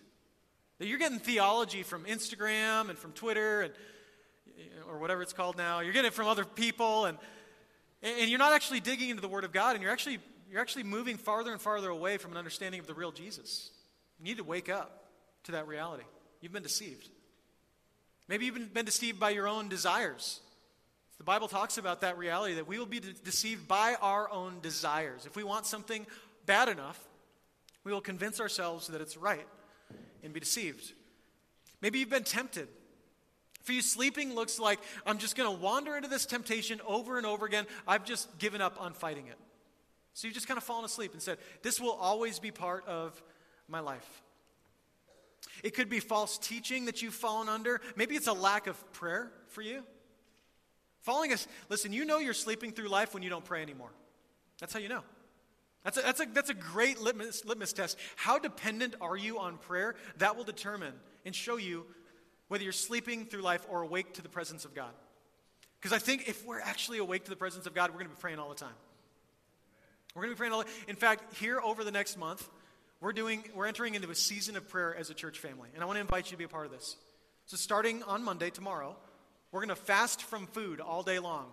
[0.79, 3.73] That you're getting theology from Instagram and from Twitter and
[4.87, 5.79] or whatever it's called now.
[5.79, 7.17] You're getting it from other people and
[8.01, 10.19] and you're not actually digging into the Word of God, and you're actually,
[10.51, 13.71] you're actually moving farther and farther away from an understanding of the real Jesus.
[14.19, 15.05] You need to wake up
[15.43, 16.03] to that reality.
[16.41, 17.09] You've been deceived.
[18.27, 20.41] Maybe you've been deceived by your own desires.
[21.17, 25.25] The Bible talks about that reality that we will be deceived by our own desires.
[25.25, 26.05] If we want something
[26.45, 26.99] bad enough,
[27.83, 29.47] we will convince ourselves that it's right
[30.23, 30.91] and be deceived.
[31.81, 32.67] Maybe you've been tempted
[33.67, 37.25] for you, sleeping looks like I'm just going to wander into this temptation over and
[37.25, 37.65] over again.
[37.85, 39.37] I've just given up on fighting it.
[40.13, 43.21] So you've just kind of fallen asleep and said, This will always be part of
[43.67, 44.23] my life.
[45.65, 47.81] It could be false teaching that you've fallen under.
[47.97, 49.83] Maybe it's a lack of prayer for you.
[51.01, 53.91] Falling us, listen, you know you're sleeping through life when you don't pray anymore.
[54.61, 55.03] That's how you know.
[55.83, 57.97] That's a, that's a, that's a great litmus, litmus test.
[58.15, 59.95] How dependent are you on prayer?
[60.19, 60.93] That will determine
[61.25, 61.85] and show you
[62.47, 64.91] whether you're sleeping through life or awake to the presence of God.
[65.79, 68.15] Because I think if we're actually awake to the presence of God, we're going to
[68.15, 68.73] be praying all the time.
[70.15, 72.47] We're going to be praying all the In fact, here over the next month,
[72.99, 75.69] we're doing we're entering into a season of prayer as a church family.
[75.73, 76.95] And I want to invite you to be a part of this.
[77.45, 78.95] So starting on Monday tomorrow,
[79.51, 81.45] we're going to fast from food all day long.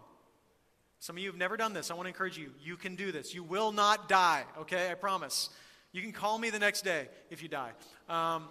[1.01, 1.91] Some of you have never done this.
[1.91, 2.51] I want to encourage you.
[2.63, 3.35] You can do this.
[3.35, 4.91] You will not die, okay?
[4.91, 5.51] I promise.
[5.93, 7.73] You can call me the next day if you die.
[8.09, 8.45] Um,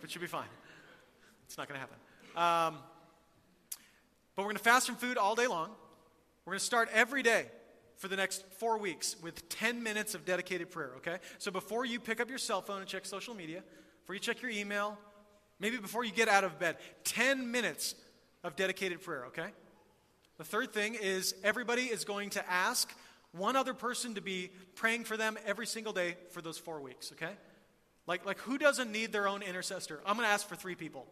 [0.00, 0.48] but you'll be fine.
[1.54, 2.74] It's not going to happen.
[2.74, 2.82] Um,
[4.34, 5.70] but we're going to fast from food all day long.
[6.44, 7.46] We're going to start every day
[7.96, 11.18] for the next four weeks with 10 minutes of dedicated prayer, okay?
[11.38, 13.62] So before you pick up your cell phone and check social media,
[14.00, 14.98] before you check your email,
[15.60, 17.94] maybe before you get out of bed, 10 minutes
[18.42, 19.50] of dedicated prayer, okay?
[20.38, 22.92] The third thing is everybody is going to ask
[23.30, 27.12] one other person to be praying for them every single day for those four weeks,
[27.12, 27.34] okay?
[28.08, 30.00] Like, like who doesn't need their own intercessor?
[30.04, 31.06] I'm going to ask for three people.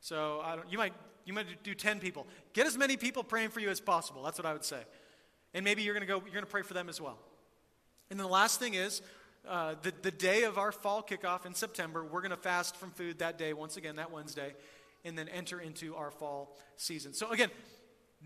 [0.00, 0.92] So I don't, you, might,
[1.24, 2.26] you might do 10 people.
[2.52, 4.22] Get as many people praying for you as possible.
[4.22, 4.80] That's what I would say.
[5.54, 7.18] And maybe you're going to go, you're going to pray for them as well.
[8.10, 9.02] And then the last thing is,
[9.48, 12.90] uh, the, the day of our fall kickoff in September, we're going to fast from
[12.90, 14.54] food that day, once again, that Wednesday,
[15.04, 17.14] and then enter into our fall season.
[17.14, 17.50] So, again,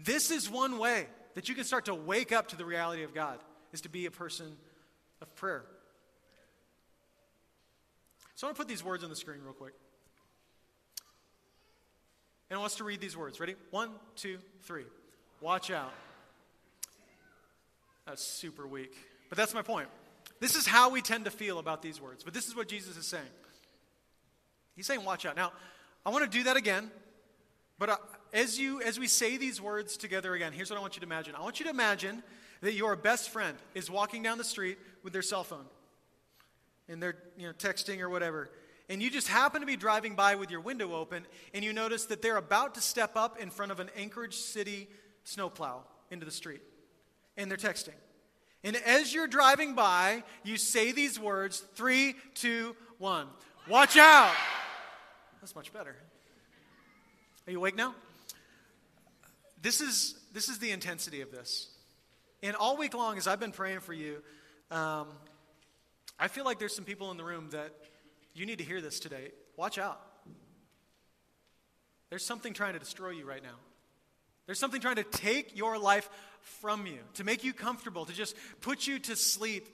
[0.03, 3.15] this is one way that you can start to wake up to the reality of
[3.15, 3.39] God,
[3.73, 4.57] is to be a person
[5.21, 5.65] of prayer.
[8.35, 9.75] So, I want to put these words on the screen real quick.
[12.51, 13.39] And I want us to read these words.
[13.39, 13.55] Ready?
[13.71, 14.85] One, two, three.
[15.41, 15.93] Watch out.
[18.07, 18.93] That's super weak.
[19.29, 19.89] But that's my point.
[20.41, 22.25] This is how we tend to feel about these words.
[22.25, 23.23] But this is what Jesus is saying.
[24.75, 25.37] He's saying, watch out.
[25.37, 25.53] Now,
[26.05, 26.91] I want to do that again,
[27.79, 27.97] but uh,
[28.33, 31.07] as, you, as we say these words together again, here's what I want you to
[31.07, 31.35] imagine.
[31.35, 32.23] I want you to imagine
[32.63, 35.67] that your best friend is walking down the street with their cell phone
[36.89, 38.51] and they're you know, texting or whatever.
[38.91, 41.25] And you just happen to be driving by with your window open
[41.55, 44.89] and you notice that they're about to step up in front of an Anchorage City
[45.23, 46.61] snowplow into the street.
[47.37, 47.95] And they're texting.
[48.65, 53.29] And as you're driving by, you say these words three, two, one.
[53.69, 54.35] Watch out!
[55.41, 55.95] That's much better.
[57.47, 57.95] Are you awake now?
[59.63, 61.71] This is, this is the intensity of this.
[62.43, 64.17] And all week long, as I've been praying for you,
[64.73, 65.07] um,
[66.19, 67.73] I feel like there's some people in the room that
[68.35, 69.33] you need to hear this today.
[69.57, 70.01] Watch out.
[72.11, 73.57] There's something trying to destroy you right now.
[74.47, 76.09] There's something trying to take your life
[76.41, 79.69] from you, to make you comfortable, to just put you to sleep,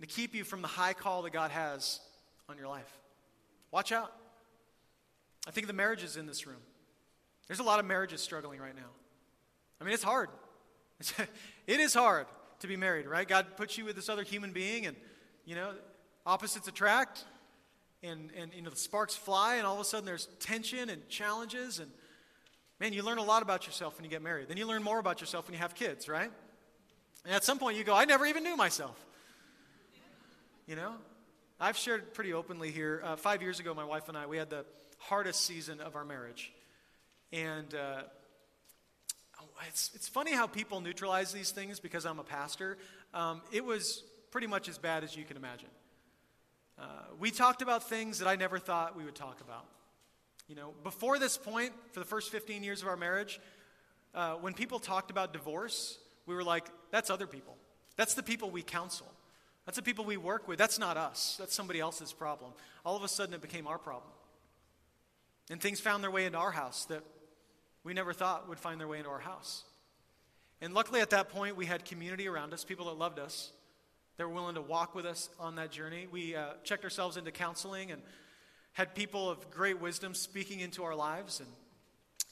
[0.00, 2.00] to keep you from the high call that God has
[2.48, 2.90] on your life.
[3.70, 4.12] Watch out.
[5.46, 6.60] I think the marriages in this room.
[7.48, 8.90] There's a lot of marriages struggling right now.
[9.80, 10.30] I mean, it's hard.
[11.66, 12.26] it is hard
[12.60, 13.28] to be married, right?
[13.28, 14.96] God puts you with this other human being, and,
[15.44, 15.72] you know,
[16.26, 17.24] opposites attract,
[18.02, 21.08] and, and you know, the sparks fly, and all of a sudden there's tension and
[21.08, 21.90] challenges, and
[22.80, 24.48] man, you learn a lot about yourself when you get married.
[24.48, 26.30] Then you learn more about yourself when you have kids, right?
[27.24, 28.96] And at some point you go, I never even knew myself.
[30.66, 30.94] You know?
[31.60, 33.02] I've shared pretty openly here.
[33.04, 34.64] Uh, five years ago, my wife and I, we had the
[34.98, 36.52] hardest season of our marriage.
[37.32, 38.02] And uh,
[39.66, 42.78] it's, it's funny how people neutralize these things because I'm a pastor.
[43.12, 45.68] Um, it was pretty much as bad as you can imagine.
[46.78, 46.84] Uh,
[47.18, 49.64] we talked about things that I never thought we would talk about.
[50.46, 53.40] You know, before this point, for the first 15 years of our marriage,
[54.14, 57.56] uh, when people talked about divorce, we were like, that's other people.
[57.96, 59.06] That's the people we counsel.
[59.66, 60.58] That's the people we work with.
[60.58, 61.36] That's not us.
[61.38, 62.52] That's somebody else's problem.
[62.86, 64.12] All of a sudden, it became our problem.
[65.50, 67.02] And things found their way into our house that
[67.84, 69.64] we never thought would find their way into our house.
[70.60, 73.52] And luckily, at that point, we had community around us, people that loved us,
[74.18, 76.08] that were willing to walk with us on that journey.
[76.10, 78.02] We uh, checked ourselves into counseling and
[78.72, 81.40] had people of great wisdom speaking into our lives.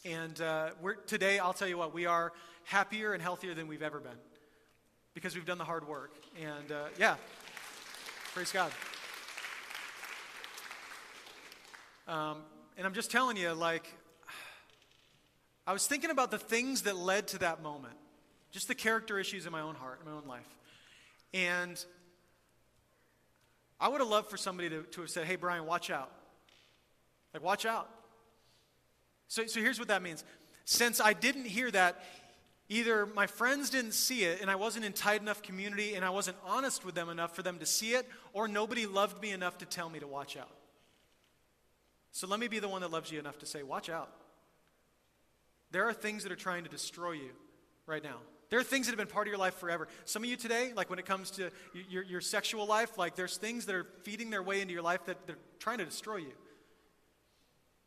[0.04, 2.32] And, and uh, we're, today, I'll tell you what, we are
[2.64, 4.18] happier and healthier than we've ever been
[5.14, 6.12] because we've done the hard work.
[6.42, 7.14] And uh, yeah,
[8.34, 8.72] praise God.
[12.08, 12.38] Um,
[12.76, 13.92] and I'm just telling you, like,
[15.68, 17.94] I was thinking about the things that led to that moment,
[18.50, 20.46] just the character issues in my own heart, in my own life.
[21.34, 21.82] And
[23.78, 26.10] I would have loved for somebody to, to have said, hey, Brian, watch out.
[27.34, 27.88] Like, watch out.
[29.28, 30.24] So, so here's what that means.
[30.64, 32.02] Since I didn't hear that,
[32.68, 36.10] Either my friends didn't see it and I wasn't in tight enough community and I
[36.10, 39.58] wasn't honest with them enough for them to see it, or nobody loved me enough
[39.58, 40.50] to tell me to watch out.
[42.10, 44.10] So let me be the one that loves you enough to say, watch out.
[45.70, 47.30] There are things that are trying to destroy you
[47.86, 48.16] right now.
[48.50, 49.88] There are things that have been part of your life forever.
[50.04, 51.50] Some of you today, like when it comes to
[51.88, 55.04] your, your sexual life, like there's things that are feeding their way into your life
[55.06, 56.32] that they're trying to destroy you.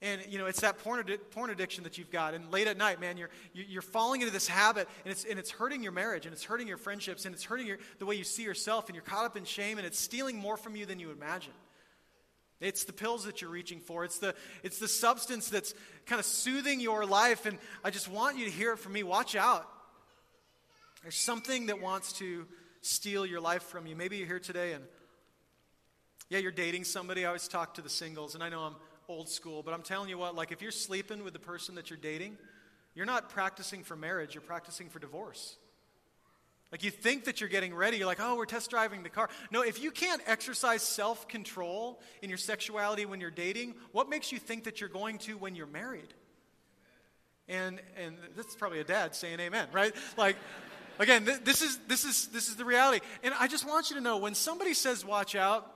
[0.01, 2.33] And, you know, it's that porn, porn addiction that you've got.
[2.33, 5.51] And late at night, man, you're, you're falling into this habit, and it's, and it's
[5.51, 8.23] hurting your marriage, and it's hurting your friendships, and it's hurting your, the way you
[8.23, 10.99] see yourself, and you're caught up in shame, and it's stealing more from you than
[10.99, 11.51] you imagine.
[12.61, 14.05] It's the pills that you're reaching for.
[14.05, 15.73] It's the, it's the substance that's
[16.05, 17.45] kind of soothing your life.
[17.45, 19.03] And I just want you to hear it from me.
[19.03, 19.69] Watch out.
[21.01, 22.45] There's something that wants to
[22.81, 23.95] steal your life from you.
[23.95, 24.83] Maybe you're here today and,
[26.29, 27.23] yeah, you're dating somebody.
[27.23, 28.75] I always talk to the singles, and I know I'm
[29.07, 31.89] old school, but I'm telling you what, like if you're sleeping with the person that
[31.89, 32.37] you're dating,
[32.93, 35.57] you're not practicing for marriage, you're practicing for divorce.
[36.71, 39.29] Like you think that you're getting ready, you're like, oh, we're test driving the car.
[39.49, 44.31] No, if you can't exercise self control in your sexuality when you're dating, what makes
[44.31, 46.13] you think that you're going to when you're married?
[47.47, 49.95] And, and that's probably a dad saying amen, right?
[50.15, 50.35] Like,
[50.99, 53.03] again, th- this, is, this, is, this is the reality.
[53.23, 55.69] And I just want you to know when somebody says, watch out,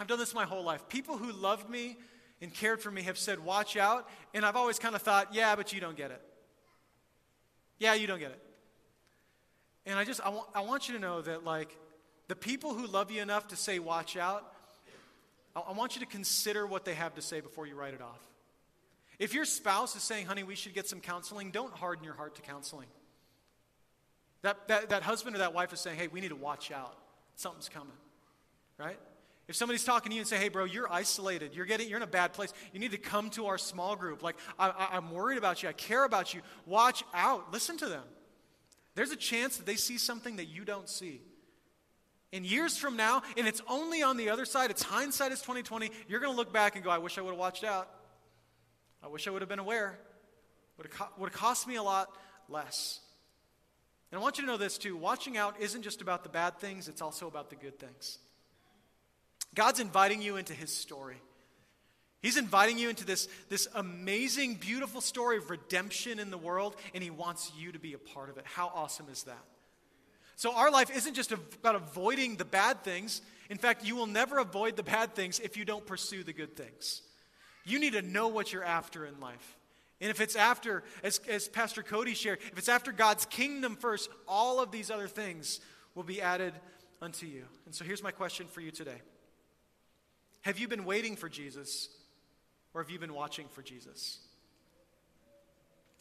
[0.00, 0.88] I've done this my whole life.
[0.88, 1.96] People who loved me
[2.42, 4.08] and cared for me have said, Watch out.
[4.34, 6.20] And I've always kind of thought, Yeah, but you don't get it.
[7.78, 8.42] Yeah, you don't get it.
[9.86, 11.76] And I just, I, want, I want you to know that, like,
[12.28, 14.52] the people who love you enough to say, Watch out,
[15.54, 18.02] I, I want you to consider what they have to say before you write it
[18.02, 18.20] off.
[19.20, 22.34] If your spouse is saying, Honey, we should get some counseling, don't harden your heart
[22.36, 22.88] to counseling.
[24.42, 26.96] That, that, that husband or that wife is saying, Hey, we need to watch out.
[27.36, 27.94] Something's coming.
[28.78, 28.98] Right?
[29.48, 32.02] If somebody's talking to you and say, hey, bro, you're isolated, you're, getting, you're in
[32.02, 34.22] a bad place, you need to come to our small group.
[34.22, 36.42] Like, I, I'm worried about you, I care about you.
[36.64, 37.52] Watch out.
[37.52, 38.04] Listen to them.
[38.94, 41.22] There's a chance that they see something that you don't see.
[42.32, 45.90] And years from now, and it's only on the other side, it's hindsight is 2020,
[46.08, 47.90] you're going to look back and go, I wish I would have watched out.
[49.02, 49.98] I wish I would have been aware.
[50.78, 52.08] Would have, co- would have cost me a lot
[52.48, 53.00] less.
[54.12, 56.58] And I want you to know this too watching out isn't just about the bad
[56.58, 58.18] things, it's also about the good things.
[59.54, 61.16] God's inviting you into his story.
[62.20, 67.02] He's inviting you into this, this amazing, beautiful story of redemption in the world, and
[67.02, 68.44] he wants you to be a part of it.
[68.46, 69.42] How awesome is that?
[70.36, 73.22] So, our life isn't just about avoiding the bad things.
[73.50, 76.56] In fact, you will never avoid the bad things if you don't pursue the good
[76.56, 77.02] things.
[77.64, 79.56] You need to know what you're after in life.
[80.02, 84.10] And if it's after, as, as Pastor Cody shared, if it's after God's kingdom first,
[84.26, 85.60] all of these other things
[85.94, 86.52] will be added
[87.00, 87.44] unto you.
[87.66, 89.00] And so here's my question for you today
[90.40, 91.88] Have you been waiting for Jesus,
[92.74, 94.18] or have you been watching for Jesus?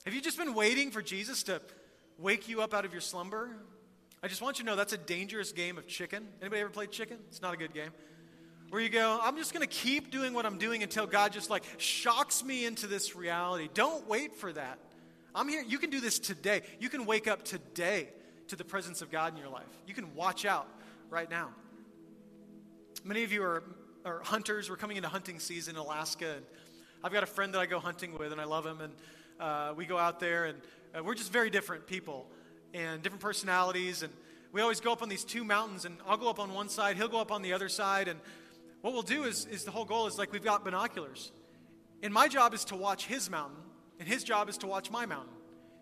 [0.06, 1.62] Have you just been waiting for Jesus to
[2.18, 3.52] wake you up out of your slumber?
[4.24, 6.28] I just want you to know that's a dangerous game of chicken.
[6.42, 7.20] Anybody ever played chicken?
[7.28, 7.92] It's not a good game.
[8.72, 11.50] Where you go, I'm just going to keep doing what I'm doing until God just
[11.50, 13.68] like shocks me into this reality.
[13.74, 14.80] Don't wait for that.
[15.36, 15.62] I'm here.
[15.62, 16.62] You can do this today.
[16.80, 18.08] You can wake up today
[18.48, 19.68] to the presence of God in your life.
[19.86, 20.70] You can watch out
[21.10, 21.50] right now.
[23.04, 23.62] Many of you are,
[24.06, 24.70] are hunters.
[24.70, 26.36] We're coming into hunting season in Alaska.
[26.38, 26.46] And
[27.04, 28.80] I've got a friend that I go hunting with, and I love him.
[28.80, 28.94] And
[29.38, 30.58] uh, we go out there, and
[30.98, 32.26] uh, we're just very different people
[32.74, 34.02] and different personalities.
[34.02, 34.14] And
[34.54, 36.96] we always go up on these two mountains, and I'll go up on one side,
[36.96, 38.08] he'll go up on the other side.
[38.08, 38.18] And
[38.82, 41.32] what we'll do is, is the whole goal is like we've got binoculars.
[42.04, 43.60] And my job is to watch his mountain,
[44.00, 45.34] and his job is to watch my mountain.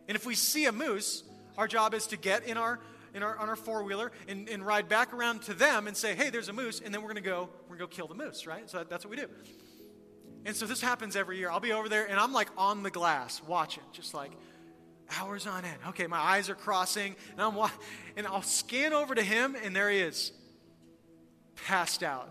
[0.08, 1.24] And if we see a moose,
[1.58, 2.80] our job is to get in our
[3.14, 6.14] in our, on our four wheeler and, and ride back around to them and say,
[6.14, 8.46] hey, there's a moose, and then we're to go, we're to go kill the moose,
[8.46, 8.70] right?
[8.70, 9.28] So that's what we do.
[10.46, 11.50] And so this happens every year.
[11.50, 14.32] I'll be over there and I'm like on the glass watching, just like,
[15.18, 15.78] hours on end.
[15.88, 17.72] Okay, my eyes are crossing, and I'm wa-
[18.16, 20.32] and I'll scan over to him, and there he is,
[21.66, 22.30] passed out,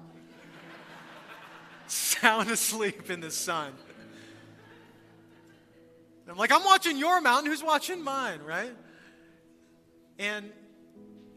[1.93, 3.73] sound asleep in the sun.
[6.23, 7.51] And I'm like, I'm watching your mountain.
[7.51, 8.75] Who's watching mine, right?
[10.19, 10.51] And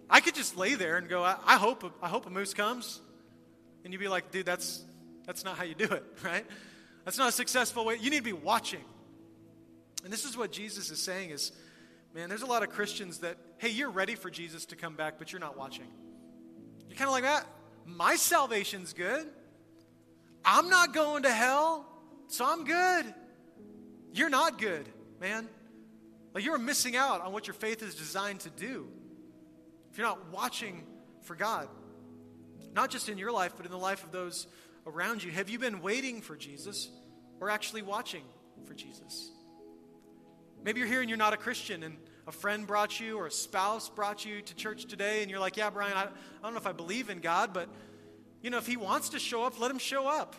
[0.09, 2.99] I could just lay there and go, I, I hope, I hope a moose comes,
[3.83, 4.83] and you'd be like, dude, that's
[5.25, 6.45] that's not how you do it, right?
[7.05, 7.97] That's not a successful way.
[7.99, 8.83] You need to be watching.
[10.03, 11.51] And this is what Jesus is saying is,
[12.13, 15.15] man, there's a lot of Christians that, hey, you're ready for Jesus to come back,
[15.19, 15.87] but you're not watching.
[16.89, 17.45] You're kind of like that.
[17.85, 19.27] My salvation's good.
[20.43, 21.85] I'm not going to hell,
[22.27, 23.13] so I'm good.
[24.13, 24.87] You're not good,
[25.19, 25.47] man.
[26.33, 28.87] Like you're missing out on what your faith is designed to do.
[29.91, 30.83] If you're not watching
[31.23, 31.67] for God,
[32.73, 34.47] not just in your life, but in the life of those
[34.85, 35.31] around you.
[35.31, 36.89] Have you been waiting for Jesus
[37.39, 38.23] or actually watching
[38.65, 39.31] for Jesus?
[40.63, 43.31] Maybe you're here and you're not a Christian, and a friend brought you or a
[43.31, 46.07] spouse brought you to church today, and you're like, Yeah, Brian, I, I
[46.43, 47.67] don't know if I believe in God, but
[48.41, 50.35] you know, if He wants to show up, let Him show up.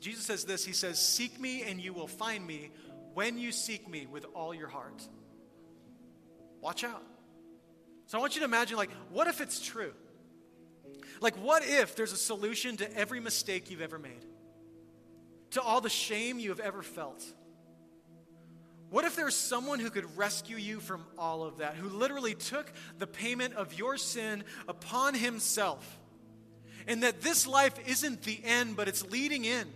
[0.00, 2.70] Jesus says this He says, Seek me and you will find me
[3.14, 5.02] when you seek me with all your heart.
[6.60, 7.02] Watch out.
[8.06, 9.92] So I want you to imagine, like, what if it's true?
[11.20, 14.24] Like, what if there's a solution to every mistake you've ever made?
[15.52, 17.24] To all the shame you have ever felt?
[18.90, 22.72] What if there's someone who could rescue you from all of that, who literally took
[22.98, 25.97] the payment of your sin upon himself?
[26.88, 29.68] And that this life isn't the end, but it's leading in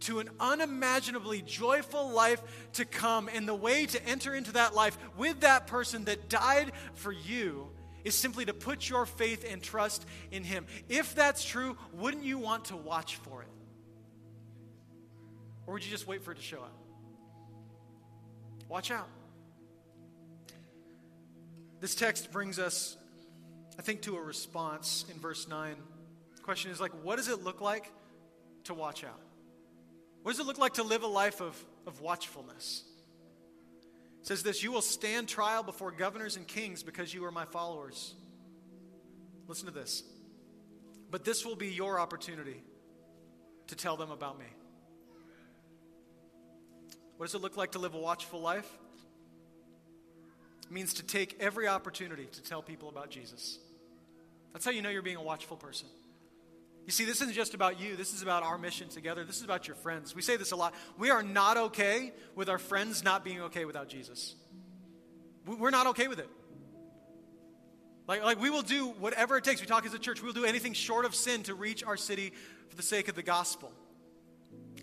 [0.00, 2.40] to an unimaginably joyful life
[2.74, 3.28] to come.
[3.34, 7.68] And the way to enter into that life with that person that died for you
[8.04, 10.66] is simply to put your faith and trust in him.
[10.88, 13.48] If that's true, wouldn't you want to watch for it?
[15.66, 16.76] Or would you just wait for it to show up?
[18.68, 19.08] Watch out.
[21.80, 22.96] This text brings us,
[23.78, 25.74] I think, to a response in verse 9.
[26.44, 27.90] Question is like, what does it look like
[28.64, 29.18] to watch out?
[30.22, 32.84] What does it look like to live a life of, of watchfulness?
[34.20, 37.46] It says this You will stand trial before governors and kings because you are my
[37.46, 38.12] followers.
[39.48, 40.02] Listen to this.
[41.10, 42.62] But this will be your opportunity
[43.68, 44.46] to tell them about me.
[47.16, 48.70] What does it look like to live a watchful life?
[50.66, 53.58] It means to take every opportunity to tell people about Jesus.
[54.52, 55.88] That's how you know you're being a watchful person.
[56.86, 57.96] You see, this isn't just about you.
[57.96, 59.24] This is about our mission together.
[59.24, 60.14] This is about your friends.
[60.14, 60.74] We say this a lot.
[60.98, 64.34] We are not okay with our friends not being okay without Jesus.
[65.46, 66.28] We're not okay with it.
[68.06, 69.60] Like, like we will do whatever it takes.
[69.60, 70.20] We talk as a church.
[70.20, 72.32] We will do anything short of sin to reach our city
[72.68, 73.72] for the sake of the gospel.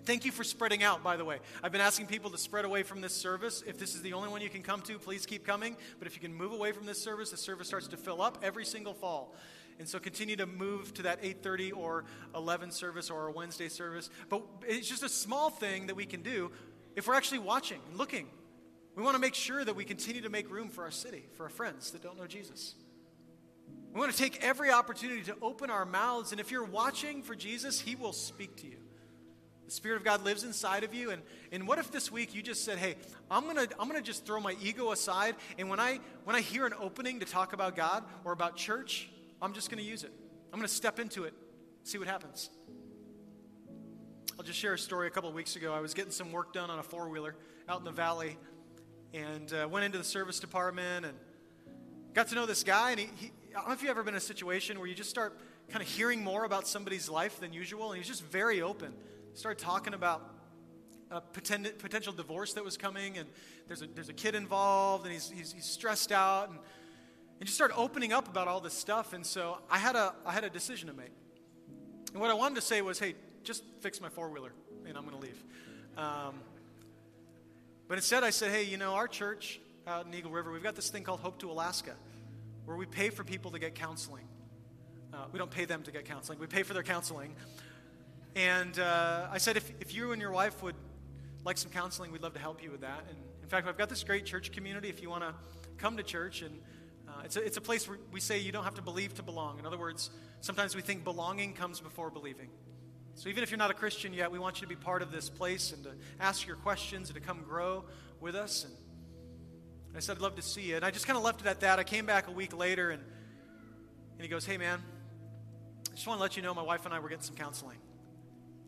[0.03, 1.39] Thank you for spreading out, by the way.
[1.61, 3.63] I've been asking people to spread away from this service.
[3.67, 5.77] If this is the only one you can come to, please keep coming.
[5.99, 8.39] But if you can move away from this service, the service starts to fill up
[8.41, 9.35] every single fall.
[9.79, 12.05] And so continue to move to that 8:30 or
[12.35, 14.09] 11 service or a Wednesday service.
[14.29, 16.51] But it's just a small thing that we can do
[16.95, 18.29] if we're actually watching and looking.
[18.95, 21.43] We want to make sure that we continue to make room for our city, for
[21.43, 22.75] our friends that don't know Jesus.
[23.93, 26.31] We want to take every opportunity to open our mouths.
[26.31, 28.77] And if you're watching for Jesus, He will speak to you.
[29.65, 31.11] The Spirit of God lives inside of you.
[31.11, 32.95] And, and what if this week you just said, hey,
[33.29, 35.35] I'm going to I'm to just throw my ego aside.
[35.57, 39.09] And when I, when I hear an opening to talk about God or about church,
[39.41, 40.11] I'm just going to use it.
[40.53, 41.33] I'm going to step into it,
[41.83, 42.51] see what happens.
[44.37, 45.07] I'll just share a story.
[45.07, 47.35] A couple of weeks ago, I was getting some work done on a four wheeler
[47.67, 48.37] out in the valley
[49.13, 51.17] and uh, went into the service department and
[52.13, 52.91] got to know this guy.
[52.91, 54.95] And he, he, I don't know if you've ever been in a situation where you
[54.95, 55.39] just start
[55.69, 57.91] kind of hearing more about somebody's life than usual.
[57.91, 58.93] And he's just very open.
[59.33, 60.21] Started talking about
[61.09, 63.27] a potential divorce that was coming, and
[63.67, 66.59] there's a, there's a kid involved, and he's, he's, he's stressed out, and,
[67.41, 69.13] and just started opening up about all this stuff.
[69.13, 71.09] And so I had, a, I had a decision to make.
[72.13, 74.51] And what I wanted to say was, hey, just fix my four wheeler,
[74.85, 75.43] and I'm going to leave.
[75.97, 76.35] Um,
[77.87, 80.75] but instead, I said, hey, you know, our church out in Eagle River, we've got
[80.75, 81.95] this thing called Hope to Alaska
[82.65, 84.27] where we pay for people to get counseling.
[85.11, 87.35] Uh, we don't pay them to get counseling, we pay for their counseling.
[88.35, 90.75] And uh, I said, if, if you and your wife would
[91.43, 93.03] like some counseling, we'd love to help you with that.
[93.09, 95.33] And in fact, I've got this great church community if you want to
[95.79, 96.43] come to church.
[96.43, 96.59] And
[97.21, 99.23] uh, it's, a, it's a place where we say you don't have to believe to
[99.23, 99.59] belong.
[99.59, 100.09] In other words,
[100.41, 102.49] sometimes we think belonging comes before believing.
[103.15, 105.11] So even if you're not a Christian yet, we want you to be part of
[105.11, 107.85] this place and to ask your questions and to come grow
[108.19, 108.65] with us.
[108.65, 110.77] And I said, I'd love to see you.
[110.77, 111.77] And I just kind of left it at that.
[111.77, 113.03] I came back a week later and,
[114.13, 114.81] and he goes, Hey, man,
[115.91, 117.77] I just want to let you know my wife and I were getting some counseling.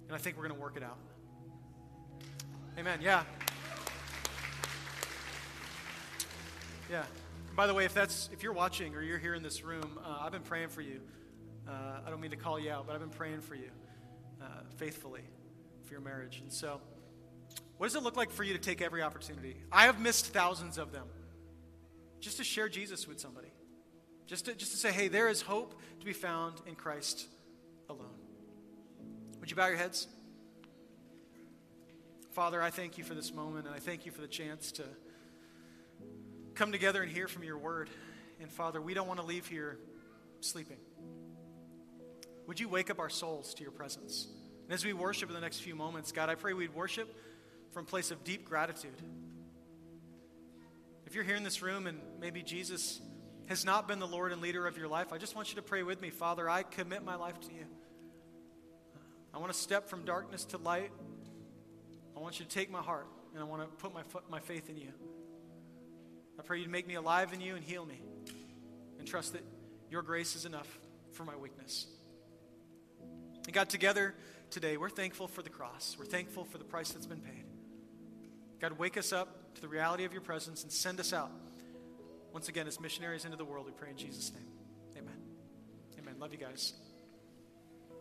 [0.07, 0.97] And I think we're going to work it out.
[2.77, 2.99] Amen.
[3.01, 3.23] Yeah.
[6.91, 7.03] Yeah.
[7.55, 10.17] By the way, if that's if you're watching or you're here in this room, uh,
[10.21, 11.01] I've been praying for you.
[11.67, 13.69] Uh, I don't mean to call you out, but I've been praying for you
[14.41, 14.45] uh,
[14.77, 15.21] faithfully
[15.83, 16.39] for your marriage.
[16.41, 16.81] And so,
[17.77, 19.57] what does it look like for you to take every opportunity?
[19.71, 21.05] I have missed thousands of them.
[22.19, 23.51] Just to share Jesus with somebody.
[24.25, 27.27] Just to, just to say, hey, there is hope to be found in Christ
[27.87, 28.15] alone.
[29.41, 30.07] Would you bow your heads?
[32.31, 34.83] Father, I thank you for this moment, and I thank you for the chance to
[36.55, 37.89] come together and hear from your word.
[38.41, 39.77] And Father, we don't want to leave here
[40.41, 40.77] sleeping.
[42.47, 44.27] Would you wake up our souls to your presence?
[44.65, 47.13] And as we worship in the next few moments, God, I pray we'd worship
[47.71, 49.01] from a place of deep gratitude.
[51.05, 53.01] If you're here in this room and maybe Jesus
[53.47, 55.61] has not been the Lord and leader of your life, I just want you to
[55.61, 56.09] pray with me.
[56.09, 57.65] Father, I commit my life to you.
[59.33, 60.91] I want to step from darkness to light.
[62.15, 64.69] I want you to take my heart and I want to put my, my faith
[64.69, 64.91] in you.
[66.39, 68.01] I pray you'd make me alive in you and heal me
[68.99, 69.43] and trust that
[69.89, 70.67] your grace is enough
[71.11, 71.87] for my weakness.
[73.45, 74.15] And God, together
[74.49, 75.95] today, we're thankful for the cross.
[75.97, 77.45] We're thankful for the price that's been paid.
[78.59, 81.31] God, wake us up to the reality of your presence and send us out.
[82.31, 84.47] Once again, as missionaries into the world, we pray in Jesus' name.
[84.97, 85.17] Amen.
[85.99, 86.15] Amen.
[86.19, 86.73] Love you guys.